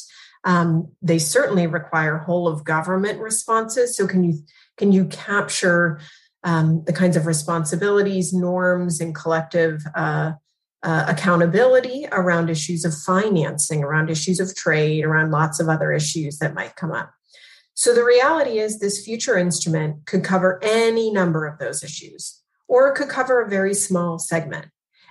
Um, 0.46 0.92
they 1.02 1.20
certainly 1.20 1.68
require 1.68 2.18
whole 2.18 2.48
of 2.48 2.64
government 2.64 3.20
responses. 3.20 3.96
So 3.96 4.08
can 4.08 4.24
you 4.24 4.44
can 4.78 4.92
you 4.92 5.06
capture 5.06 6.00
um, 6.44 6.84
the 6.86 6.94
kinds 6.94 7.16
of 7.16 7.26
responsibilities, 7.26 8.34
norms, 8.34 9.00
and 9.00 9.16
collective 9.16 9.82
uh, 9.96 10.34
uh, 10.82 11.06
accountability 11.08 12.08
around 12.12 12.50
issues 12.50 12.84
of 12.84 12.94
financing, 12.94 13.84
around 13.84 14.10
issues 14.10 14.40
of 14.40 14.54
trade, 14.56 15.06
around 15.06 15.32
lots 15.32 15.60
of 15.60 15.70
other 15.70 15.94
issues 15.94 16.40
that 16.40 16.54
might 16.54 16.76
come 16.76 16.92
up? 16.92 17.12
So 17.76 17.94
the 17.94 18.04
reality 18.04 18.60
is, 18.60 18.80
this 18.80 19.04
future 19.04 19.38
instrument 19.38 20.06
could 20.06 20.24
cover 20.24 20.60
any 20.62 21.10
number 21.12 21.48
of 21.48 21.58
those 21.58 21.84
issues, 21.84 22.42
or 22.68 22.90
it 22.90 22.96
could 22.96 23.10
cover 23.10 23.42
a 23.42 23.50
very 23.50 23.74
small 23.74 24.20
segment. 24.20 24.68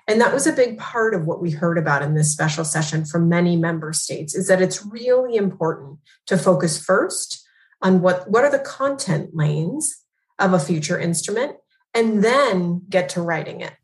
And 0.09 0.21
that 0.21 0.35
was 0.35 0.47
a 0.47 0.53
big 0.53 0.79
part 0.79 1.15
of 1.15 1.27
what 1.27 1.41
we 1.41 1.51
heard 1.51 1.79
about 1.79 2.03
in 2.03 2.15
this 2.15 2.33
special 2.33 2.65
session 2.65 3.05
from 3.05 3.29
many 3.29 3.57
member 3.57 3.93
states 3.93 4.35
is 4.35 4.49
that 4.49 4.61
it's 4.61 4.85
really 4.85 5.37
important 5.37 5.99
to 6.27 6.37
focus 6.37 6.83
first 6.83 7.47
on 7.81 8.01
what, 8.01 8.29
what 8.29 8.45
are 8.45 8.51
the 8.51 8.59
content 8.59 9.31
lanes 9.35 10.05
of 10.39 10.53
a 10.53 10.59
future 10.59 10.99
instrument 10.99 11.57
and 11.95 12.25
then 12.25 12.83
get 12.89 13.09
to 13.11 13.23
writing 13.23 13.61
it. 13.61 13.75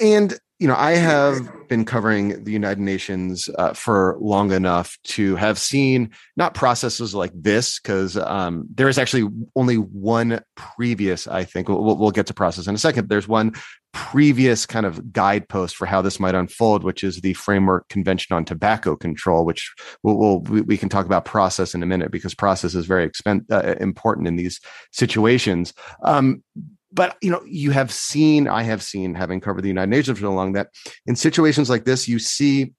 And 0.00 0.38
you 0.62 0.68
know, 0.68 0.76
I 0.76 0.92
have 0.92 1.68
been 1.68 1.84
covering 1.84 2.44
the 2.44 2.52
United 2.52 2.78
Nations 2.78 3.48
uh, 3.58 3.72
for 3.72 4.16
long 4.20 4.52
enough 4.52 4.96
to 5.04 5.34
have 5.34 5.58
seen 5.58 6.10
not 6.36 6.54
processes 6.54 7.16
like 7.16 7.32
this, 7.34 7.80
because 7.80 8.16
um, 8.16 8.68
there 8.72 8.88
is 8.88 8.96
actually 8.96 9.28
only 9.56 9.74
one 9.74 10.40
previous, 10.54 11.26
I 11.26 11.42
think, 11.42 11.68
we'll, 11.68 11.96
we'll, 11.96 12.12
get 12.12 12.28
to 12.28 12.34
process 12.34 12.68
in 12.68 12.76
a 12.76 12.78
second. 12.78 13.08
There's 13.08 13.26
one 13.26 13.54
previous 13.92 14.64
kind 14.64 14.86
of 14.86 15.12
guidepost 15.12 15.74
for 15.74 15.84
how 15.84 16.00
this 16.00 16.20
might 16.20 16.36
unfold, 16.36 16.84
which 16.84 17.02
is 17.02 17.20
the 17.22 17.34
Framework 17.34 17.88
Convention 17.88 18.36
on 18.36 18.44
Tobacco 18.44 18.94
Control, 18.94 19.44
which 19.44 19.74
we'll, 20.04 20.16
we'll 20.16 20.38
we 20.38 20.76
can 20.76 20.88
talk 20.88 21.06
about 21.06 21.24
process 21.24 21.74
in 21.74 21.82
a 21.82 21.86
minute 21.86 22.12
because 22.12 22.36
process 22.36 22.76
is 22.76 22.86
very 22.86 23.10
expen- 23.10 23.50
uh, 23.50 23.74
important 23.80 24.28
in 24.28 24.36
these 24.36 24.60
situations. 24.92 25.74
Um, 26.04 26.44
but 26.92 27.16
you 27.20 27.30
know 27.30 27.42
you 27.46 27.70
have 27.70 27.90
seen 27.90 28.46
i 28.46 28.62
have 28.62 28.82
seen 28.82 29.14
having 29.14 29.40
covered 29.40 29.62
the 29.62 29.68
united 29.68 29.90
nations 29.90 30.18
for 30.18 30.24
so 30.24 30.32
long 30.32 30.52
that 30.52 30.68
in 31.06 31.16
situations 31.16 31.70
like 31.70 31.84
this 31.84 32.08
you 32.08 32.18
see 32.18 32.72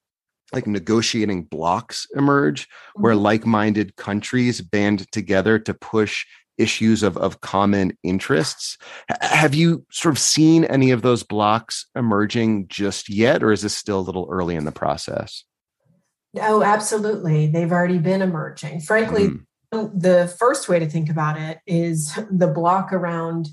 like 0.54 0.68
negotiating 0.68 1.44
blocs 1.44 2.06
emerge 2.16 2.68
where 2.96 3.14
mm-hmm. 3.14 3.24
like-minded 3.24 3.96
countries 3.96 4.62
band 4.62 5.12
together 5.12 5.58
to 5.58 5.74
push 5.74 6.26
issues 6.60 7.02
of, 7.02 7.18
of 7.18 7.42
common 7.42 7.98
interests 8.04 8.78
have 9.22 9.56
you 9.56 9.84
sort 9.92 10.14
of 10.14 10.20
seen 10.20 10.64
any 10.66 10.92
of 10.92 11.02
those 11.02 11.24
blocs 11.24 11.88
emerging 11.96 12.68
just 12.68 13.10
yet 13.10 13.42
or 13.42 13.52
is 13.52 13.64
this 13.64 13.76
still 13.76 14.00
a 14.00 14.02
little 14.02 14.28
early 14.30 14.56
in 14.56 14.64
the 14.66 14.72
process 14.72 15.46
oh 16.40 16.62
absolutely 16.62 17.48
they've 17.48 17.72
already 17.72 17.98
been 17.98 18.22
emerging 18.22 18.80
frankly 18.80 19.30
mm. 19.30 19.92
the 20.00 20.32
first 20.38 20.70
way 20.70 20.78
to 20.78 20.88
think 20.88 21.10
about 21.10 21.40
it 21.40 21.58
is 21.66 22.20
the 22.30 22.48
bloc 22.48 22.94
around 22.94 23.48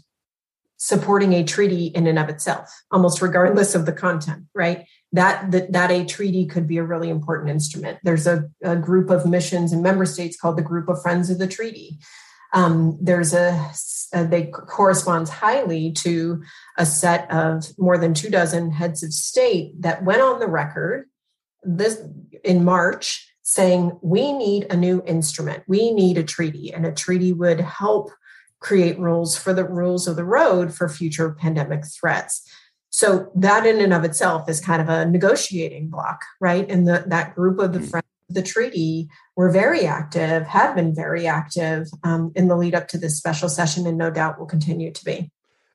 supporting 0.82 1.34
a 1.34 1.44
treaty 1.44 1.88
in 1.88 2.06
and 2.06 2.18
of 2.18 2.30
itself, 2.30 2.70
almost 2.90 3.20
regardless 3.20 3.74
of 3.74 3.84
the 3.84 3.92
content, 3.92 4.44
right? 4.54 4.86
That, 5.12 5.50
that, 5.50 5.72
that 5.72 5.90
a 5.90 6.06
treaty 6.06 6.46
could 6.46 6.66
be 6.66 6.78
a 6.78 6.82
really 6.82 7.10
important 7.10 7.50
instrument. 7.50 7.98
There's 8.02 8.26
a, 8.26 8.48
a 8.62 8.76
group 8.76 9.10
of 9.10 9.26
missions 9.26 9.74
and 9.74 9.82
member 9.82 10.06
states 10.06 10.40
called 10.40 10.56
the 10.56 10.62
Group 10.62 10.88
of 10.88 11.02
Friends 11.02 11.28
of 11.28 11.38
the 11.38 11.46
Treaty. 11.46 11.98
Um, 12.54 12.96
there's 12.98 13.34
a, 13.34 13.70
a, 14.14 14.24
they 14.24 14.46
corresponds 14.46 15.28
highly 15.28 15.92
to 15.92 16.42
a 16.78 16.86
set 16.86 17.30
of 17.30 17.66
more 17.76 17.98
than 17.98 18.14
two 18.14 18.30
dozen 18.30 18.70
heads 18.70 19.02
of 19.02 19.12
state 19.12 19.82
that 19.82 20.02
went 20.02 20.22
on 20.22 20.40
the 20.40 20.48
record 20.48 21.10
this 21.62 22.02
in 22.42 22.64
March 22.64 23.30
saying 23.42 23.98
we 24.00 24.32
need 24.32 24.66
a 24.70 24.76
new 24.78 25.02
instrument, 25.04 25.62
we 25.66 25.92
need 25.92 26.16
a 26.16 26.24
treaty, 26.24 26.72
and 26.72 26.86
a 26.86 26.92
treaty 26.92 27.34
would 27.34 27.60
help 27.60 28.10
create 28.60 28.98
rules 28.98 29.36
for 29.36 29.52
the 29.52 29.64
rules 29.64 30.06
of 30.06 30.16
the 30.16 30.24
road 30.24 30.72
for 30.72 30.88
future 30.88 31.32
pandemic 31.32 31.84
threats. 31.86 32.48
So 32.90 33.30
that 33.36 33.66
in 33.66 33.80
and 33.80 33.92
of 33.92 34.04
itself 34.04 34.48
is 34.48 34.60
kind 34.60 34.82
of 34.82 34.88
a 34.88 35.06
negotiating 35.06 35.88
bloc, 35.88 36.20
right? 36.40 36.68
And 36.68 36.86
the, 36.86 37.04
that 37.06 37.34
group 37.34 37.58
of 37.58 37.72
the 37.72 37.78
mm. 37.78 37.88
friends 37.88 38.06
of 38.28 38.34
the 38.34 38.42
treaty 38.42 39.08
were 39.36 39.50
very 39.50 39.86
active, 39.86 40.46
have 40.46 40.74
been 40.74 40.94
very 40.94 41.26
active 41.26 41.86
um, 42.04 42.32
in 42.34 42.48
the 42.48 42.56
lead 42.56 42.74
up 42.74 42.88
to 42.88 42.98
this 42.98 43.16
special 43.16 43.48
session, 43.48 43.86
and 43.86 43.96
no 43.96 44.10
doubt 44.10 44.38
will 44.38 44.46
continue 44.46 44.92
to 44.92 45.04
be. 45.04 45.30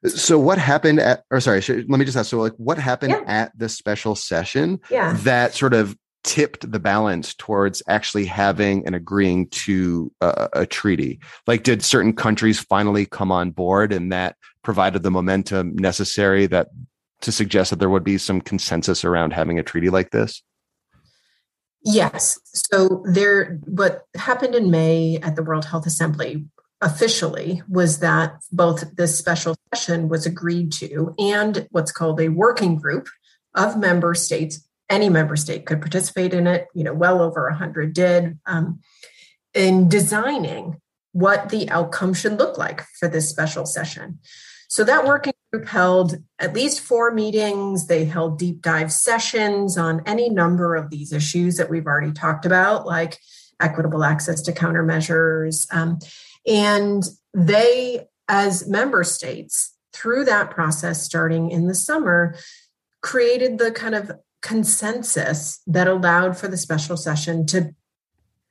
So 0.05 0.37
what 0.37 0.59
happened 0.59 0.99
at, 0.99 1.23
or 1.31 1.39
sorry, 1.39 1.61
should, 1.61 1.89
let 1.89 1.97
me 1.97 2.05
just 2.05 2.17
ask. 2.17 2.29
So 2.29 2.39
like, 2.39 2.53
what 2.57 2.77
happened 2.77 3.11
yeah. 3.11 3.23
at 3.25 3.57
the 3.57 3.69
special 3.69 4.15
session 4.15 4.79
yeah. 4.91 5.13
that 5.21 5.55
sort 5.55 5.73
of 5.73 5.97
tipped 6.25 6.69
the 6.69 6.79
balance 6.79 7.33
towards 7.35 7.81
actually 7.87 8.25
having 8.25 8.85
and 8.85 8.95
agreeing 8.95 9.47
to 9.49 10.11
a, 10.19 10.49
a, 10.53 10.65
treaty? 10.65 11.19
Like, 11.47 11.63
did 11.63 11.83
certain 11.83 12.13
countries 12.13 12.59
finally 12.59 13.05
come 13.05 13.31
on 13.31 13.51
board, 13.51 13.93
and 13.93 14.11
that 14.11 14.35
provided 14.63 15.03
the 15.03 15.11
momentum 15.11 15.75
necessary 15.75 16.47
that 16.47 16.67
to 17.21 17.31
suggest 17.31 17.69
that 17.69 17.79
there 17.79 17.89
would 17.89 18.03
be 18.03 18.17
some 18.17 18.41
consensus 18.41 19.05
around 19.05 19.31
having 19.31 19.57
a 19.57 19.63
treaty 19.63 19.89
like 19.89 20.11
this? 20.11 20.43
Yes. 21.83 22.39
So 22.45 23.03
there, 23.05 23.59
what 23.65 24.05
happened 24.15 24.55
in 24.55 24.71
May 24.71 25.19
at 25.21 25.35
the 25.35 25.43
World 25.43 25.65
Health 25.65 25.85
Assembly 25.85 26.45
officially 26.81 27.61
was 27.69 27.99
that 27.99 28.41
both 28.51 28.95
this 28.95 29.17
special 29.17 29.55
session 29.73 30.09
was 30.09 30.25
agreed 30.25 30.71
to 30.73 31.13
and 31.19 31.67
what's 31.71 31.91
called 31.91 32.19
a 32.19 32.29
working 32.29 32.75
group 32.75 33.07
of 33.53 33.77
member 33.77 34.13
states 34.13 34.64
any 34.89 35.09
member 35.09 35.35
state 35.35 35.65
could 35.65 35.81
participate 35.81 36.33
in 36.33 36.47
it. 36.47 36.67
You 36.73 36.83
know, 36.83 36.93
well 36.93 37.21
over 37.21 37.49
100 37.49 37.93
did 37.93 38.39
um, 38.45 38.79
in 39.53 39.89
designing 39.89 40.81
what 41.11 41.49
the 41.49 41.69
outcome 41.69 42.13
should 42.13 42.37
look 42.37 42.57
like 42.57 42.83
for 42.99 43.07
this 43.07 43.29
special 43.29 43.65
session. 43.65 44.19
So 44.67 44.83
that 44.83 45.05
working 45.05 45.33
group 45.53 45.67
held 45.67 46.17
at 46.39 46.53
least 46.53 46.81
four 46.81 47.11
meetings. 47.11 47.87
They 47.87 48.05
held 48.05 48.37
deep 48.37 48.61
dive 48.61 48.91
sessions 48.91 49.77
on 49.77 50.01
any 50.05 50.29
number 50.29 50.75
of 50.75 50.89
these 50.89 51.13
issues 51.13 51.55
that 51.57 51.69
we've 51.69 51.85
already 51.85 52.11
talked 52.11 52.45
about, 52.45 52.85
like 52.85 53.17
equitable 53.61 54.03
access 54.03 54.41
to 54.41 54.51
countermeasures. 54.51 55.73
Um, 55.73 55.99
and 56.45 57.03
they, 57.33 58.07
as 58.27 58.67
member 58.67 59.03
states, 59.03 59.73
through 59.93 60.25
that 60.25 60.51
process 60.51 61.03
starting 61.03 61.51
in 61.51 61.67
the 61.67 61.75
summer, 61.75 62.35
created 63.01 63.57
the 63.57 63.71
kind 63.71 63.95
of 63.95 64.11
consensus 64.45 65.59
that 65.65 65.87
allowed 65.87 66.37
for 66.37 66.47
the 66.47 66.55
special 66.55 66.95
session 66.95 67.47
to 67.47 67.73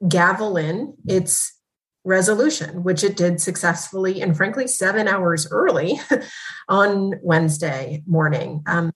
gavel 0.09 0.57
in 0.57 0.93
its 1.07 1.57
resolution, 2.05 2.83
which 2.83 3.05
it 3.05 3.17
did 3.17 3.41
successfully 3.41 4.21
and 4.21 4.37
frankly, 4.37 4.67
seven 4.67 5.07
hours 5.07 5.47
early 5.53 6.01
on 6.69 7.15
Wednesday 7.23 8.03
morning. 8.09 8.61
Um, 8.67 8.93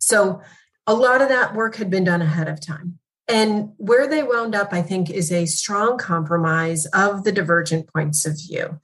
so 0.00 0.42
a 0.84 0.94
lot 0.94 1.22
of 1.22 1.28
that 1.28 1.54
work 1.54 1.76
had 1.76 1.90
been 1.90 2.04
done 2.04 2.22
ahead 2.22 2.48
of 2.48 2.60
time. 2.60 2.98
And 3.28 3.70
where 3.76 4.08
they 4.08 4.24
wound 4.24 4.56
up, 4.56 4.72
I 4.72 4.82
think, 4.82 5.10
is 5.10 5.30
a 5.30 5.46
strong 5.46 5.96
compromise 5.96 6.86
of 6.86 7.22
the 7.22 7.30
divergent 7.30 7.88
points 7.92 8.26
of 8.26 8.36
view. 8.36 8.80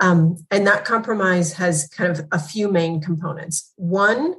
Um, 0.00 0.44
and 0.50 0.66
that 0.66 0.84
compromise 0.84 1.52
has 1.52 1.86
kind 1.96 2.10
of 2.10 2.26
a 2.32 2.40
few 2.40 2.68
main 2.68 3.00
components. 3.00 3.72
One 3.76 4.34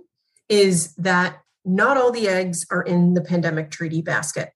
is 0.49 0.93
that 0.95 1.41
not 1.67 1.97
all 1.97 2.11
the 2.11 2.27
eggs 2.27 2.65
are 2.71 2.81
in 2.81 3.13
the 3.13 3.21
pandemic 3.21 3.69
treaty 3.69 4.01
basket. 4.01 4.51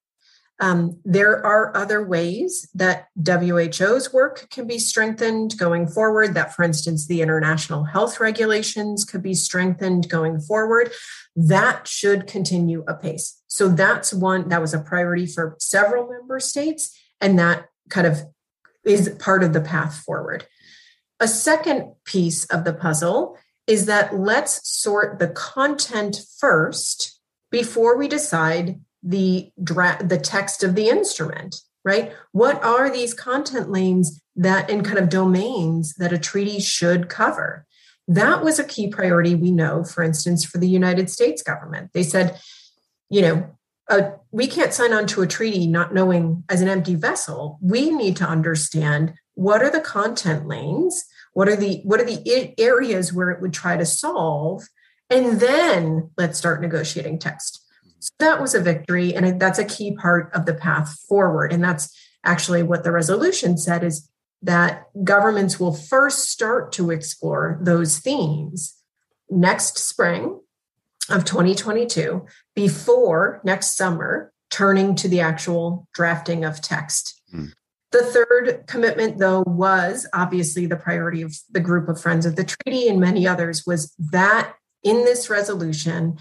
Um, 0.60 1.00
there 1.04 1.44
are 1.44 1.76
other 1.76 2.06
ways 2.06 2.68
that 2.74 3.08
WHO's 3.16 4.12
work 4.12 4.48
can 4.50 4.66
be 4.66 4.78
strengthened 4.78 5.58
going 5.58 5.88
forward. 5.88 6.34
That, 6.34 6.54
for 6.54 6.62
instance, 6.62 7.08
the 7.08 7.20
international 7.20 7.84
health 7.84 8.20
regulations 8.20 9.04
could 9.04 9.22
be 9.22 9.34
strengthened 9.34 10.08
going 10.08 10.40
forward. 10.40 10.92
That 11.34 11.88
should 11.88 12.28
continue 12.28 12.84
apace. 12.86 13.42
So 13.48 13.68
that's 13.68 14.14
one 14.14 14.50
that 14.50 14.60
was 14.60 14.72
a 14.72 14.78
priority 14.78 15.26
for 15.26 15.56
several 15.58 16.08
member 16.08 16.38
states, 16.38 16.96
and 17.20 17.38
that 17.40 17.66
kind 17.88 18.06
of 18.06 18.22
is 18.84 19.08
part 19.18 19.42
of 19.42 19.52
the 19.52 19.60
path 19.60 19.96
forward. 19.96 20.46
A 21.18 21.26
second 21.26 21.92
piece 22.04 22.44
of 22.46 22.64
the 22.64 22.72
puzzle 22.72 23.36
is 23.66 23.86
that 23.86 24.18
let's 24.18 24.68
sort 24.68 25.18
the 25.18 25.28
content 25.28 26.20
first 26.38 27.20
before 27.50 27.96
we 27.96 28.08
decide 28.08 28.80
the 29.02 29.50
the 29.56 30.20
text 30.22 30.62
of 30.62 30.74
the 30.74 30.88
instrument 30.88 31.56
right? 31.84 32.12
What 32.30 32.62
are 32.62 32.90
these 32.90 33.14
content 33.14 33.70
lanes 33.70 34.20
that 34.36 34.70
in 34.70 34.84
kind 34.84 34.98
of 34.98 35.08
domains 35.08 35.94
that 35.94 36.12
a 36.12 36.18
treaty 36.18 36.60
should 36.60 37.08
cover? 37.08 37.66
That 38.08 38.44
was 38.44 38.58
a 38.58 38.64
key 38.64 38.88
priority 38.88 39.34
we 39.34 39.50
know 39.50 39.84
for 39.84 40.02
instance 40.02 40.44
for 40.44 40.58
the 40.58 40.68
united 40.68 41.10
states 41.10 41.42
government. 41.42 41.90
They 41.92 42.02
said 42.02 42.40
you 43.10 43.22
know 43.22 43.58
uh, 43.90 44.12
we 44.30 44.46
can't 44.46 44.72
sign 44.72 44.92
on 44.92 45.06
to 45.06 45.22
a 45.22 45.26
treaty 45.26 45.66
not 45.66 45.92
knowing 45.92 46.44
as 46.48 46.62
an 46.62 46.68
empty 46.68 46.94
vessel 46.94 47.58
we 47.60 47.90
need 47.90 48.16
to 48.16 48.24
understand 48.24 49.12
what 49.34 49.62
are 49.62 49.70
the 49.70 49.80
content 49.80 50.46
lanes 50.46 51.04
what 51.32 51.48
are 51.48 51.56
the 51.56 51.80
what 51.84 52.00
are 52.00 52.04
the 52.04 52.54
areas 52.58 53.12
where 53.12 53.30
it 53.30 53.40
would 53.40 53.52
try 53.52 53.76
to 53.76 53.86
solve 53.86 54.64
and 55.10 55.40
then 55.40 56.10
let's 56.16 56.38
start 56.38 56.60
negotiating 56.60 57.18
text 57.18 57.62
so 58.02 58.10
that 58.18 58.40
was 58.40 58.52
a 58.52 58.60
victory. 58.60 59.14
And 59.14 59.40
that's 59.40 59.60
a 59.60 59.64
key 59.64 59.94
part 59.94 60.32
of 60.34 60.44
the 60.44 60.54
path 60.54 60.98
forward. 61.08 61.52
And 61.52 61.62
that's 61.62 61.96
actually 62.24 62.64
what 62.64 62.82
the 62.82 62.90
resolution 62.90 63.56
said 63.56 63.84
is 63.84 64.10
that 64.42 64.86
governments 65.04 65.60
will 65.60 65.72
first 65.72 66.28
start 66.28 66.72
to 66.72 66.90
explore 66.90 67.60
those 67.62 68.00
themes 68.00 68.76
next 69.30 69.78
spring 69.78 70.40
of 71.10 71.24
2022 71.24 72.26
before 72.56 73.40
next 73.44 73.76
summer 73.76 74.32
turning 74.50 74.96
to 74.96 75.06
the 75.06 75.20
actual 75.20 75.86
drafting 75.94 76.44
of 76.44 76.60
text. 76.60 77.22
Mm. 77.32 77.52
The 77.92 78.02
third 78.04 78.64
commitment, 78.66 79.18
though, 79.18 79.44
was 79.46 80.08
obviously 80.14 80.66
the 80.66 80.76
priority 80.76 81.22
of 81.22 81.36
the 81.50 81.60
group 81.60 81.88
of 81.88 82.00
friends 82.00 82.24
of 82.24 82.36
the 82.36 82.44
treaty 82.44 82.88
and 82.88 82.98
many 82.98 83.26
others, 83.26 83.64
was 83.66 83.94
that 84.12 84.54
in 84.82 85.04
this 85.04 85.28
resolution, 85.28 86.18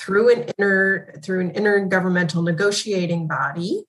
through 0.00 0.32
an 0.32 0.48
inner 0.56 1.12
through 1.22 1.40
an 1.40 1.50
intergovernmental 1.50 2.42
negotiating 2.42 3.28
body 3.28 3.82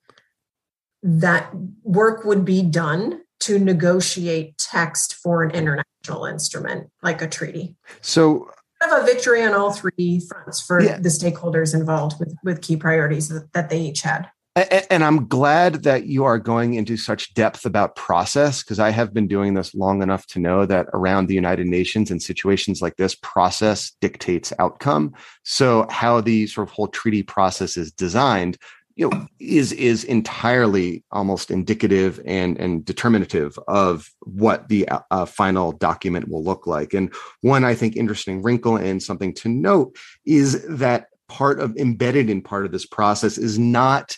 that 1.01 1.49
work 1.83 2.25
would 2.25 2.43
be 2.43 2.61
done 2.61 3.21
to 3.39 3.57
negotiate 3.57 4.57
text 4.57 5.15
for 5.15 5.41
an 5.41 5.51
international 5.51 6.25
instrument 6.25 6.89
like 7.01 7.21
a 7.21 7.27
treaty 7.27 7.75
so 8.01 8.49
have 8.81 9.03
a 9.03 9.05
victory 9.05 9.43
on 9.43 9.53
all 9.53 9.71
three 9.71 10.21
fronts 10.27 10.59
for 10.59 10.81
yeah. 10.81 10.99
the 10.99 11.09
stakeholders 11.09 11.73
involved 11.73 12.19
with 12.19 12.35
with 12.43 12.61
key 12.61 12.75
priorities 12.75 13.29
that 13.53 13.69
they 13.69 13.79
each 13.79 14.01
had 14.01 14.29
and 14.55 15.03
I'm 15.03 15.27
glad 15.27 15.83
that 15.83 16.07
you 16.07 16.25
are 16.25 16.37
going 16.37 16.73
into 16.73 16.97
such 16.97 17.33
depth 17.33 17.65
about 17.65 17.95
process 17.95 18.61
because 18.61 18.79
I 18.79 18.89
have 18.89 19.13
been 19.13 19.27
doing 19.27 19.53
this 19.53 19.73
long 19.73 20.01
enough 20.01 20.27
to 20.27 20.39
know 20.39 20.65
that 20.65 20.87
around 20.93 21.27
the 21.27 21.35
United 21.35 21.67
Nations 21.67 22.11
and 22.11 22.21
situations 22.21 22.81
like 22.81 22.97
this, 22.97 23.15
process 23.15 23.91
dictates 24.01 24.51
outcome. 24.59 25.13
So 25.43 25.87
how 25.89 26.19
the 26.19 26.47
sort 26.47 26.67
of 26.67 26.73
whole 26.73 26.89
treaty 26.89 27.23
process 27.23 27.77
is 27.77 27.93
designed, 27.93 28.57
you 28.95 29.09
know, 29.09 29.25
is 29.39 29.71
is 29.71 30.03
entirely 30.03 31.05
almost 31.11 31.49
indicative 31.49 32.19
and 32.25 32.57
and 32.59 32.83
determinative 32.83 33.57
of 33.69 34.09
what 34.19 34.67
the 34.67 34.85
uh, 35.11 35.25
final 35.25 35.71
document 35.71 36.27
will 36.27 36.43
look 36.43 36.67
like. 36.67 36.93
And 36.93 37.13
one 37.39 37.63
I 37.63 37.73
think 37.73 37.95
interesting 37.95 38.43
wrinkle 38.43 38.75
and 38.75 39.01
something 39.01 39.33
to 39.35 39.49
note 39.49 39.95
is 40.25 40.65
that 40.67 41.05
part 41.29 41.61
of 41.61 41.77
embedded 41.77 42.29
in 42.29 42.41
part 42.41 42.65
of 42.65 42.73
this 42.73 42.85
process 42.85 43.37
is 43.37 43.57
not 43.57 44.17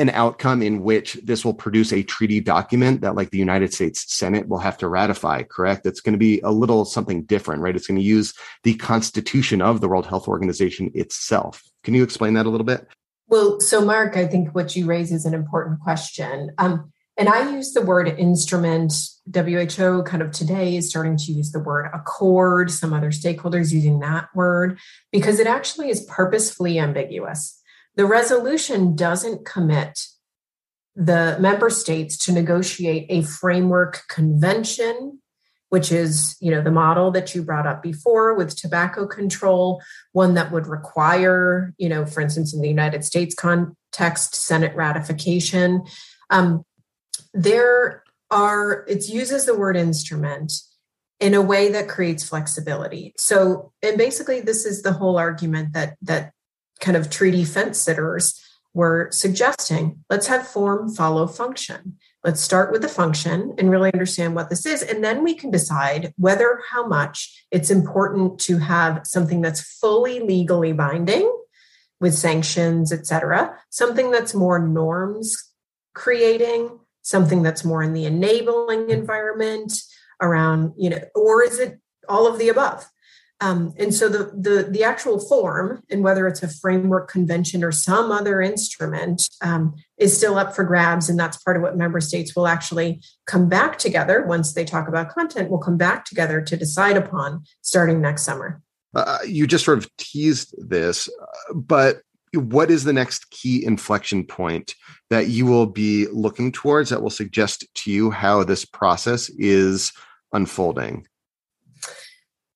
an 0.00 0.08
outcome 0.10 0.62
in 0.62 0.82
which 0.82 1.14
this 1.22 1.44
will 1.44 1.52
produce 1.52 1.92
a 1.92 2.02
treaty 2.02 2.40
document 2.40 3.02
that 3.02 3.14
like 3.14 3.30
the 3.30 3.38
United 3.38 3.72
States 3.74 4.12
Senate 4.12 4.48
will 4.48 4.58
have 4.58 4.78
to 4.78 4.88
ratify, 4.88 5.42
correct? 5.42 5.84
It's 5.84 6.00
going 6.00 6.14
to 6.14 6.18
be 6.18 6.40
a 6.40 6.50
little 6.50 6.86
something 6.86 7.24
different, 7.24 7.62
right? 7.62 7.76
It's 7.76 7.86
going 7.86 8.00
to 8.00 8.04
use 8.04 8.32
the 8.62 8.74
constitution 8.76 9.60
of 9.60 9.82
the 9.82 9.88
World 9.88 10.06
Health 10.06 10.26
Organization 10.26 10.90
itself. 10.94 11.62
Can 11.84 11.92
you 11.92 12.02
explain 12.02 12.32
that 12.34 12.46
a 12.46 12.48
little 12.48 12.64
bit? 12.64 12.88
Well, 13.28 13.60
so 13.60 13.84
Mark, 13.84 14.16
I 14.16 14.26
think 14.26 14.54
what 14.54 14.74
you 14.74 14.86
raise 14.86 15.12
is 15.12 15.26
an 15.26 15.34
important 15.34 15.80
question. 15.80 16.50
Um, 16.56 16.90
and 17.18 17.28
I 17.28 17.52
use 17.52 17.72
the 17.72 17.82
word 17.82 18.08
instrument. 18.08 18.94
WHO 19.32 20.02
kind 20.04 20.22
of 20.22 20.32
today 20.32 20.76
is 20.76 20.88
starting 20.88 21.18
to 21.18 21.32
use 21.32 21.52
the 21.52 21.60
word 21.60 21.90
accord, 21.92 22.70
some 22.70 22.94
other 22.94 23.10
stakeholders 23.10 23.70
using 23.70 24.00
that 24.00 24.28
word, 24.34 24.78
because 25.12 25.38
it 25.38 25.46
actually 25.46 25.90
is 25.90 26.00
purposefully 26.06 26.78
ambiguous. 26.78 27.59
The 27.96 28.06
resolution 28.06 28.96
doesn't 28.96 29.44
commit 29.44 30.06
the 30.96 31.36
member 31.40 31.70
states 31.70 32.16
to 32.24 32.32
negotiate 32.32 33.06
a 33.08 33.22
framework 33.22 34.02
convention 34.08 35.20
which 35.70 35.92
is 35.92 36.36
you 36.40 36.50
know 36.50 36.60
the 36.60 36.70
model 36.70 37.12
that 37.12 37.32
you 37.32 37.42
brought 37.42 37.66
up 37.66 37.80
before 37.80 38.34
with 38.34 38.56
tobacco 38.56 39.06
control 39.06 39.80
one 40.10 40.34
that 40.34 40.50
would 40.50 40.66
require 40.66 41.72
you 41.78 41.88
know 41.88 42.04
for 42.04 42.20
instance 42.20 42.52
in 42.52 42.60
the 42.60 42.68
united 42.68 43.04
states 43.04 43.34
context 43.34 44.34
senate 44.34 44.74
ratification. 44.74 45.84
Um, 46.30 46.64
there 47.32 48.02
are 48.30 48.84
it 48.88 49.08
uses 49.08 49.46
the 49.46 49.56
word 49.56 49.76
instrument 49.76 50.52
in 51.18 51.34
a 51.34 51.42
way 51.42 51.70
that 51.70 51.88
creates 51.88 52.28
flexibility. 52.28 53.12
So 53.16 53.72
and 53.82 53.98
basically 53.98 54.40
this 54.40 54.64
is 54.64 54.82
the 54.82 54.92
whole 54.92 55.18
argument 55.18 55.72
that 55.74 55.96
that 56.02 56.32
kind 56.80 56.96
of 56.96 57.10
treaty 57.10 57.44
fence 57.44 57.78
sitters 57.78 58.40
were 58.72 59.08
suggesting 59.10 60.04
let's 60.08 60.28
have 60.28 60.46
form 60.46 60.92
follow 60.92 61.26
function. 61.26 61.98
Let's 62.22 62.40
start 62.40 62.70
with 62.70 62.82
the 62.82 62.88
function 62.88 63.54
and 63.56 63.70
really 63.70 63.92
understand 63.92 64.34
what 64.34 64.50
this 64.50 64.66
is. 64.66 64.82
And 64.82 65.02
then 65.02 65.24
we 65.24 65.34
can 65.34 65.50
decide 65.50 66.12
whether 66.18 66.60
how 66.70 66.86
much 66.86 67.46
it's 67.50 67.70
important 67.70 68.38
to 68.40 68.58
have 68.58 69.00
something 69.04 69.40
that's 69.40 69.62
fully 69.78 70.20
legally 70.20 70.72
binding 70.72 71.34
with 71.98 72.14
sanctions, 72.14 72.92
et 72.92 73.06
cetera, 73.06 73.56
something 73.70 74.10
that's 74.10 74.34
more 74.34 74.58
norms 74.58 75.50
creating, 75.94 76.78
something 77.02 77.42
that's 77.42 77.64
more 77.64 77.82
in 77.82 77.94
the 77.94 78.04
enabling 78.04 78.90
environment 78.90 79.72
around, 80.20 80.72
you 80.76 80.90
know, 80.90 81.00
or 81.14 81.42
is 81.42 81.58
it 81.58 81.80
all 82.08 82.26
of 82.26 82.38
the 82.38 82.48
above? 82.48 82.86
Um, 83.42 83.72
and 83.78 83.94
so 83.94 84.08
the, 84.08 84.30
the, 84.38 84.68
the 84.70 84.84
actual 84.84 85.18
form, 85.18 85.82
and 85.90 86.04
whether 86.04 86.26
it's 86.28 86.42
a 86.42 86.48
framework 86.48 87.10
convention 87.10 87.64
or 87.64 87.72
some 87.72 88.12
other 88.12 88.42
instrument, 88.42 89.28
um, 89.40 89.74
is 89.96 90.16
still 90.16 90.36
up 90.36 90.54
for 90.54 90.62
grabs, 90.62 91.08
and 91.08 91.18
that's 91.18 91.42
part 91.42 91.56
of 91.56 91.62
what 91.62 91.76
member 91.76 92.00
states 92.00 92.36
will 92.36 92.46
actually 92.46 93.00
come 93.26 93.48
back 93.48 93.78
together 93.78 94.26
once 94.26 94.52
they 94.52 94.64
talk 94.64 94.88
about 94.88 95.08
content. 95.08 95.50
Will 95.50 95.58
come 95.58 95.78
back 95.78 96.04
together 96.04 96.42
to 96.42 96.56
decide 96.56 96.96
upon 96.96 97.44
starting 97.62 98.00
next 98.00 98.22
summer. 98.22 98.60
Uh, 98.94 99.18
you 99.26 99.46
just 99.46 99.64
sort 99.64 99.78
of 99.78 99.88
teased 99.96 100.54
this, 100.58 101.08
but 101.54 102.02
what 102.34 102.70
is 102.70 102.84
the 102.84 102.92
next 102.92 103.30
key 103.30 103.64
inflection 103.64 104.24
point 104.24 104.74
that 105.10 105.28
you 105.28 105.46
will 105.46 105.66
be 105.66 106.06
looking 106.08 106.52
towards 106.52 106.90
that 106.90 107.02
will 107.02 107.10
suggest 107.10 107.66
to 107.74 107.90
you 107.90 108.10
how 108.10 108.44
this 108.44 108.64
process 108.64 109.28
is 109.30 109.92
unfolding? 110.32 111.06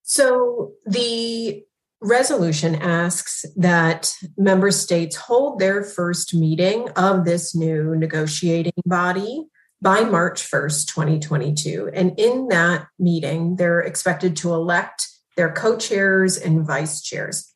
So 0.05 0.73
the 0.85 1.64
resolution 2.03 2.75
asks 2.75 3.47
that 3.57 4.14
member 4.37 4.71
states 4.71 5.17
hold 5.17 5.59
their 5.59 5.83
first 5.83 6.35
meeting 6.35 6.90
of 6.90 7.25
this 7.25 7.55
new 7.55 7.97
negotiating 7.97 8.75
body 8.85 9.47
by 9.81 10.03
March 10.03 10.43
1st, 10.43 10.87
2022. 10.88 11.90
And 11.95 12.19
in 12.19 12.49
that 12.49 12.87
meeting, 12.99 13.57
they're 13.57 13.81
expected 13.81 14.37
to 14.37 14.53
elect 14.53 15.09
their 15.37 15.51
co 15.51 15.79
chairs 15.79 16.37
and 16.37 16.67
vice 16.67 17.03
chairs. 17.03 17.53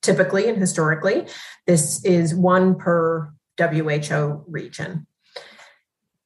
Typically 0.00 0.48
and 0.48 0.56
historically, 0.56 1.26
this 1.66 2.02
is 2.04 2.34
one 2.34 2.76
per 2.76 3.30
WHO 3.58 4.44
region 4.48 5.06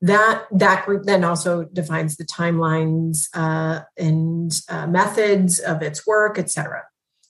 that 0.04 0.44
that 0.52 0.84
group 0.84 1.04
then 1.04 1.24
also 1.24 1.64
defines 1.64 2.16
the 2.16 2.26
timelines 2.26 3.28
uh, 3.32 3.80
and 3.96 4.52
uh, 4.68 4.86
methods 4.86 5.58
of 5.58 5.82
its 5.82 6.06
work, 6.06 6.38
et 6.38 6.50
cetera. 6.50 6.82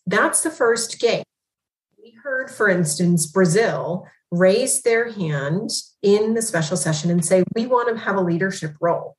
That's 0.07 0.43
the 0.43 0.51
first 0.51 0.99
gate. 0.99 1.25
We 2.03 2.17
heard, 2.23 2.51
for 2.51 2.69
instance, 2.69 3.27
Brazil 3.27 4.07
raise 4.31 4.83
their 4.83 5.13
hand 5.13 5.71
in 6.03 6.35
the 6.35 6.43
special 6.43 6.77
session 6.77 7.11
and 7.11 7.25
say, 7.25 7.45
we 7.55 7.67
want 7.67 7.89
to 7.89 8.05
have 8.05 8.17
a 8.17 8.21
leadership 8.21 8.73
role. 8.81 9.17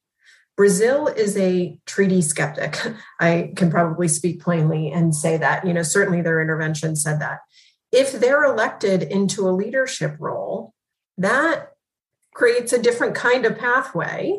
Brazil 0.57 1.07
is 1.07 1.37
a 1.37 1.79
treaty 1.85 2.21
skeptic. 2.21 2.77
I 3.19 3.53
can 3.55 3.71
probably 3.71 4.09
speak 4.09 4.41
plainly 4.41 4.91
and 4.91 5.15
say 5.15 5.37
that. 5.37 5.65
You 5.65 5.73
know, 5.73 5.83
certainly 5.83 6.21
their 6.21 6.41
intervention 6.41 6.95
said 6.95 7.19
that. 7.21 7.39
If 7.91 8.19
they're 8.19 8.43
elected 8.43 9.03
into 9.03 9.47
a 9.47 9.51
leadership 9.51 10.17
role, 10.19 10.73
that 11.17 11.71
creates 12.35 12.71
a 12.73 12.81
different 12.81 13.15
kind 13.15 13.45
of 13.45 13.57
pathway 13.57 14.37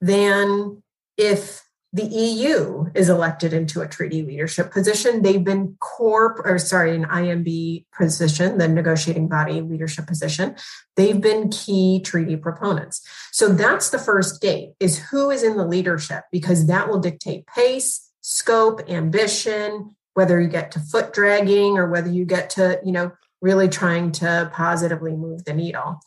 than 0.00 0.82
if 1.18 1.62
the 1.92 2.04
EU 2.04 2.86
is 2.94 3.08
elected 3.08 3.52
into 3.52 3.80
a 3.80 3.86
treaty 3.86 4.22
leadership 4.22 4.72
position. 4.72 5.22
They've 5.22 5.44
been 5.44 5.76
core, 5.78 6.40
or 6.44 6.58
sorry, 6.58 6.96
an 6.96 7.04
INB 7.04 7.84
position, 7.96 8.58
the 8.58 8.66
negotiating 8.66 9.28
body 9.28 9.60
leadership 9.60 10.08
position. 10.08 10.56
They've 10.96 11.20
been 11.20 11.50
key 11.50 12.00
treaty 12.00 12.36
proponents. 12.36 13.06
So 13.30 13.48
that's 13.48 13.90
the 13.90 14.00
first 14.00 14.40
gate 14.40 14.70
is 14.80 14.98
who 14.98 15.30
is 15.30 15.44
in 15.44 15.56
the 15.56 15.66
leadership, 15.66 16.24
because 16.32 16.66
that 16.66 16.88
will 16.88 16.98
dictate 16.98 17.46
pace, 17.46 18.10
scope, 18.22 18.88
ambition, 18.88 19.94
whether 20.14 20.40
you 20.40 20.48
get 20.48 20.72
to 20.72 20.80
foot 20.80 21.12
dragging 21.12 21.78
or 21.78 21.88
whether 21.88 22.10
you 22.10 22.24
get 22.24 22.50
to, 22.50 22.80
you 22.84 22.92
know, 22.92 23.12
really 23.40 23.68
trying 23.68 24.10
to 24.10 24.50
positively 24.52 25.14
move 25.14 25.44
the 25.44 25.54
needle. 25.54 26.00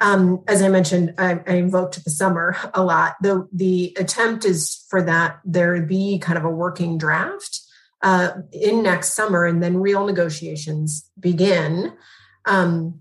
Um, 0.00 0.42
as 0.48 0.62
I 0.62 0.68
mentioned, 0.68 1.14
I, 1.18 1.40
I, 1.46 1.56
invoked 1.56 2.02
the 2.02 2.10
summer 2.10 2.56
a 2.72 2.82
lot. 2.82 3.16
The 3.20 3.46
the 3.52 3.94
attempt 3.98 4.46
is 4.46 4.86
for 4.88 5.02
that 5.02 5.40
there 5.44 5.80
be 5.82 6.18
kind 6.18 6.38
of 6.38 6.44
a 6.44 6.50
working 6.50 6.96
draft 6.96 7.60
uh, 8.02 8.30
in 8.50 8.82
next 8.82 9.12
summer, 9.12 9.44
and 9.44 9.62
then 9.62 9.76
real 9.76 10.06
negotiations 10.06 11.10
begin. 11.18 11.92
Um, 12.46 13.00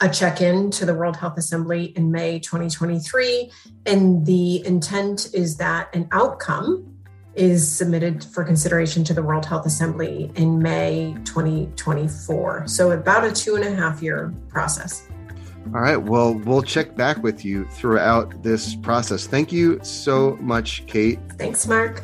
a 0.00 0.08
check-in 0.08 0.70
to 0.72 0.84
the 0.84 0.92
World 0.92 1.16
Health 1.16 1.38
Assembly 1.38 1.84
in 1.96 2.10
May 2.10 2.40
2023, 2.40 3.50
and 3.86 4.26
the 4.26 4.66
intent 4.66 5.32
is 5.32 5.56
that 5.58 5.94
an 5.94 6.08
outcome 6.12 6.94
is 7.34 7.70
submitted 7.70 8.22
for 8.24 8.44
consideration 8.44 9.02
to 9.04 9.14
the 9.14 9.22
World 9.22 9.46
Health 9.46 9.66
Assembly 9.66 10.30
in 10.34 10.60
May 10.60 11.14
2024. 11.24 12.64
So, 12.66 12.90
about 12.90 13.24
a 13.24 13.32
two 13.32 13.56
and 13.56 13.64
a 13.64 13.74
half 13.74 14.02
year 14.02 14.34
process. 14.48 15.08
All 15.72 15.80
right. 15.80 15.96
Well, 15.96 16.34
we'll 16.34 16.62
check 16.62 16.94
back 16.96 17.22
with 17.22 17.44
you 17.44 17.64
throughout 17.66 18.42
this 18.42 18.74
process. 18.76 19.26
Thank 19.26 19.52
you 19.52 19.80
so 19.82 20.36
much, 20.40 20.86
Kate. 20.86 21.18
Thanks, 21.38 21.66
Mark. 21.66 22.02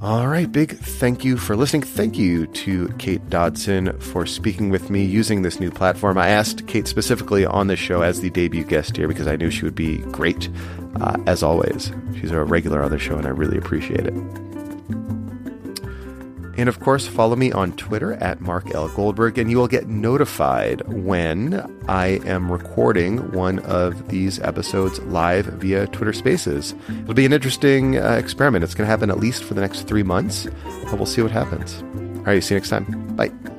All 0.00 0.28
right, 0.28 0.50
big 0.50 0.76
thank 0.76 1.24
you 1.24 1.38
for 1.38 1.56
listening. 1.56 1.82
Thank 1.82 2.18
you 2.18 2.46
to 2.48 2.88
Kate 2.98 3.26
Dodson 3.30 3.98
for 4.00 4.26
speaking 4.26 4.68
with 4.68 4.90
me 4.90 5.02
using 5.02 5.40
this 5.40 5.58
new 5.58 5.70
platform. 5.70 6.18
I 6.18 6.28
asked 6.28 6.66
Kate 6.66 6.86
specifically 6.86 7.46
on 7.46 7.68
this 7.68 7.78
show 7.78 8.02
as 8.02 8.20
the 8.20 8.28
debut 8.28 8.64
guest 8.64 8.98
here 8.98 9.08
because 9.08 9.26
I 9.26 9.36
knew 9.36 9.50
she 9.50 9.64
would 9.64 9.74
be 9.74 9.98
great, 9.98 10.50
uh, 11.00 11.16
as 11.26 11.42
always. 11.42 11.90
She's 12.20 12.32
a 12.32 12.44
regular 12.44 12.82
on 12.82 12.90
the 12.90 12.98
show, 12.98 13.16
and 13.16 13.26
I 13.26 13.30
really 13.30 13.56
appreciate 13.56 14.06
it. 14.06 14.53
And 16.56 16.68
of 16.68 16.80
course, 16.80 17.06
follow 17.06 17.36
me 17.36 17.52
on 17.52 17.72
Twitter 17.76 18.14
at 18.14 18.40
Mark 18.40 18.74
L. 18.74 18.88
Goldberg, 18.88 19.38
and 19.38 19.50
you 19.50 19.58
will 19.58 19.68
get 19.68 19.88
notified 19.88 20.82
when 20.88 21.82
I 21.88 22.20
am 22.24 22.50
recording 22.50 23.32
one 23.32 23.58
of 23.60 24.08
these 24.08 24.38
episodes 24.40 25.00
live 25.00 25.46
via 25.46 25.86
Twitter 25.88 26.12
Spaces. 26.12 26.74
It'll 27.02 27.14
be 27.14 27.26
an 27.26 27.32
interesting 27.32 27.98
uh, 27.98 28.12
experiment. 28.12 28.64
It's 28.64 28.74
going 28.74 28.86
to 28.86 28.90
happen 28.90 29.10
at 29.10 29.18
least 29.18 29.44
for 29.44 29.54
the 29.54 29.60
next 29.60 29.82
three 29.82 30.02
months, 30.02 30.46
but 30.84 30.94
we'll 30.94 31.06
see 31.06 31.22
what 31.22 31.32
happens. 31.32 31.82
All 32.18 32.24
right, 32.24 32.42
see 32.42 32.54
you 32.54 32.60
next 32.60 32.70
time. 32.70 33.53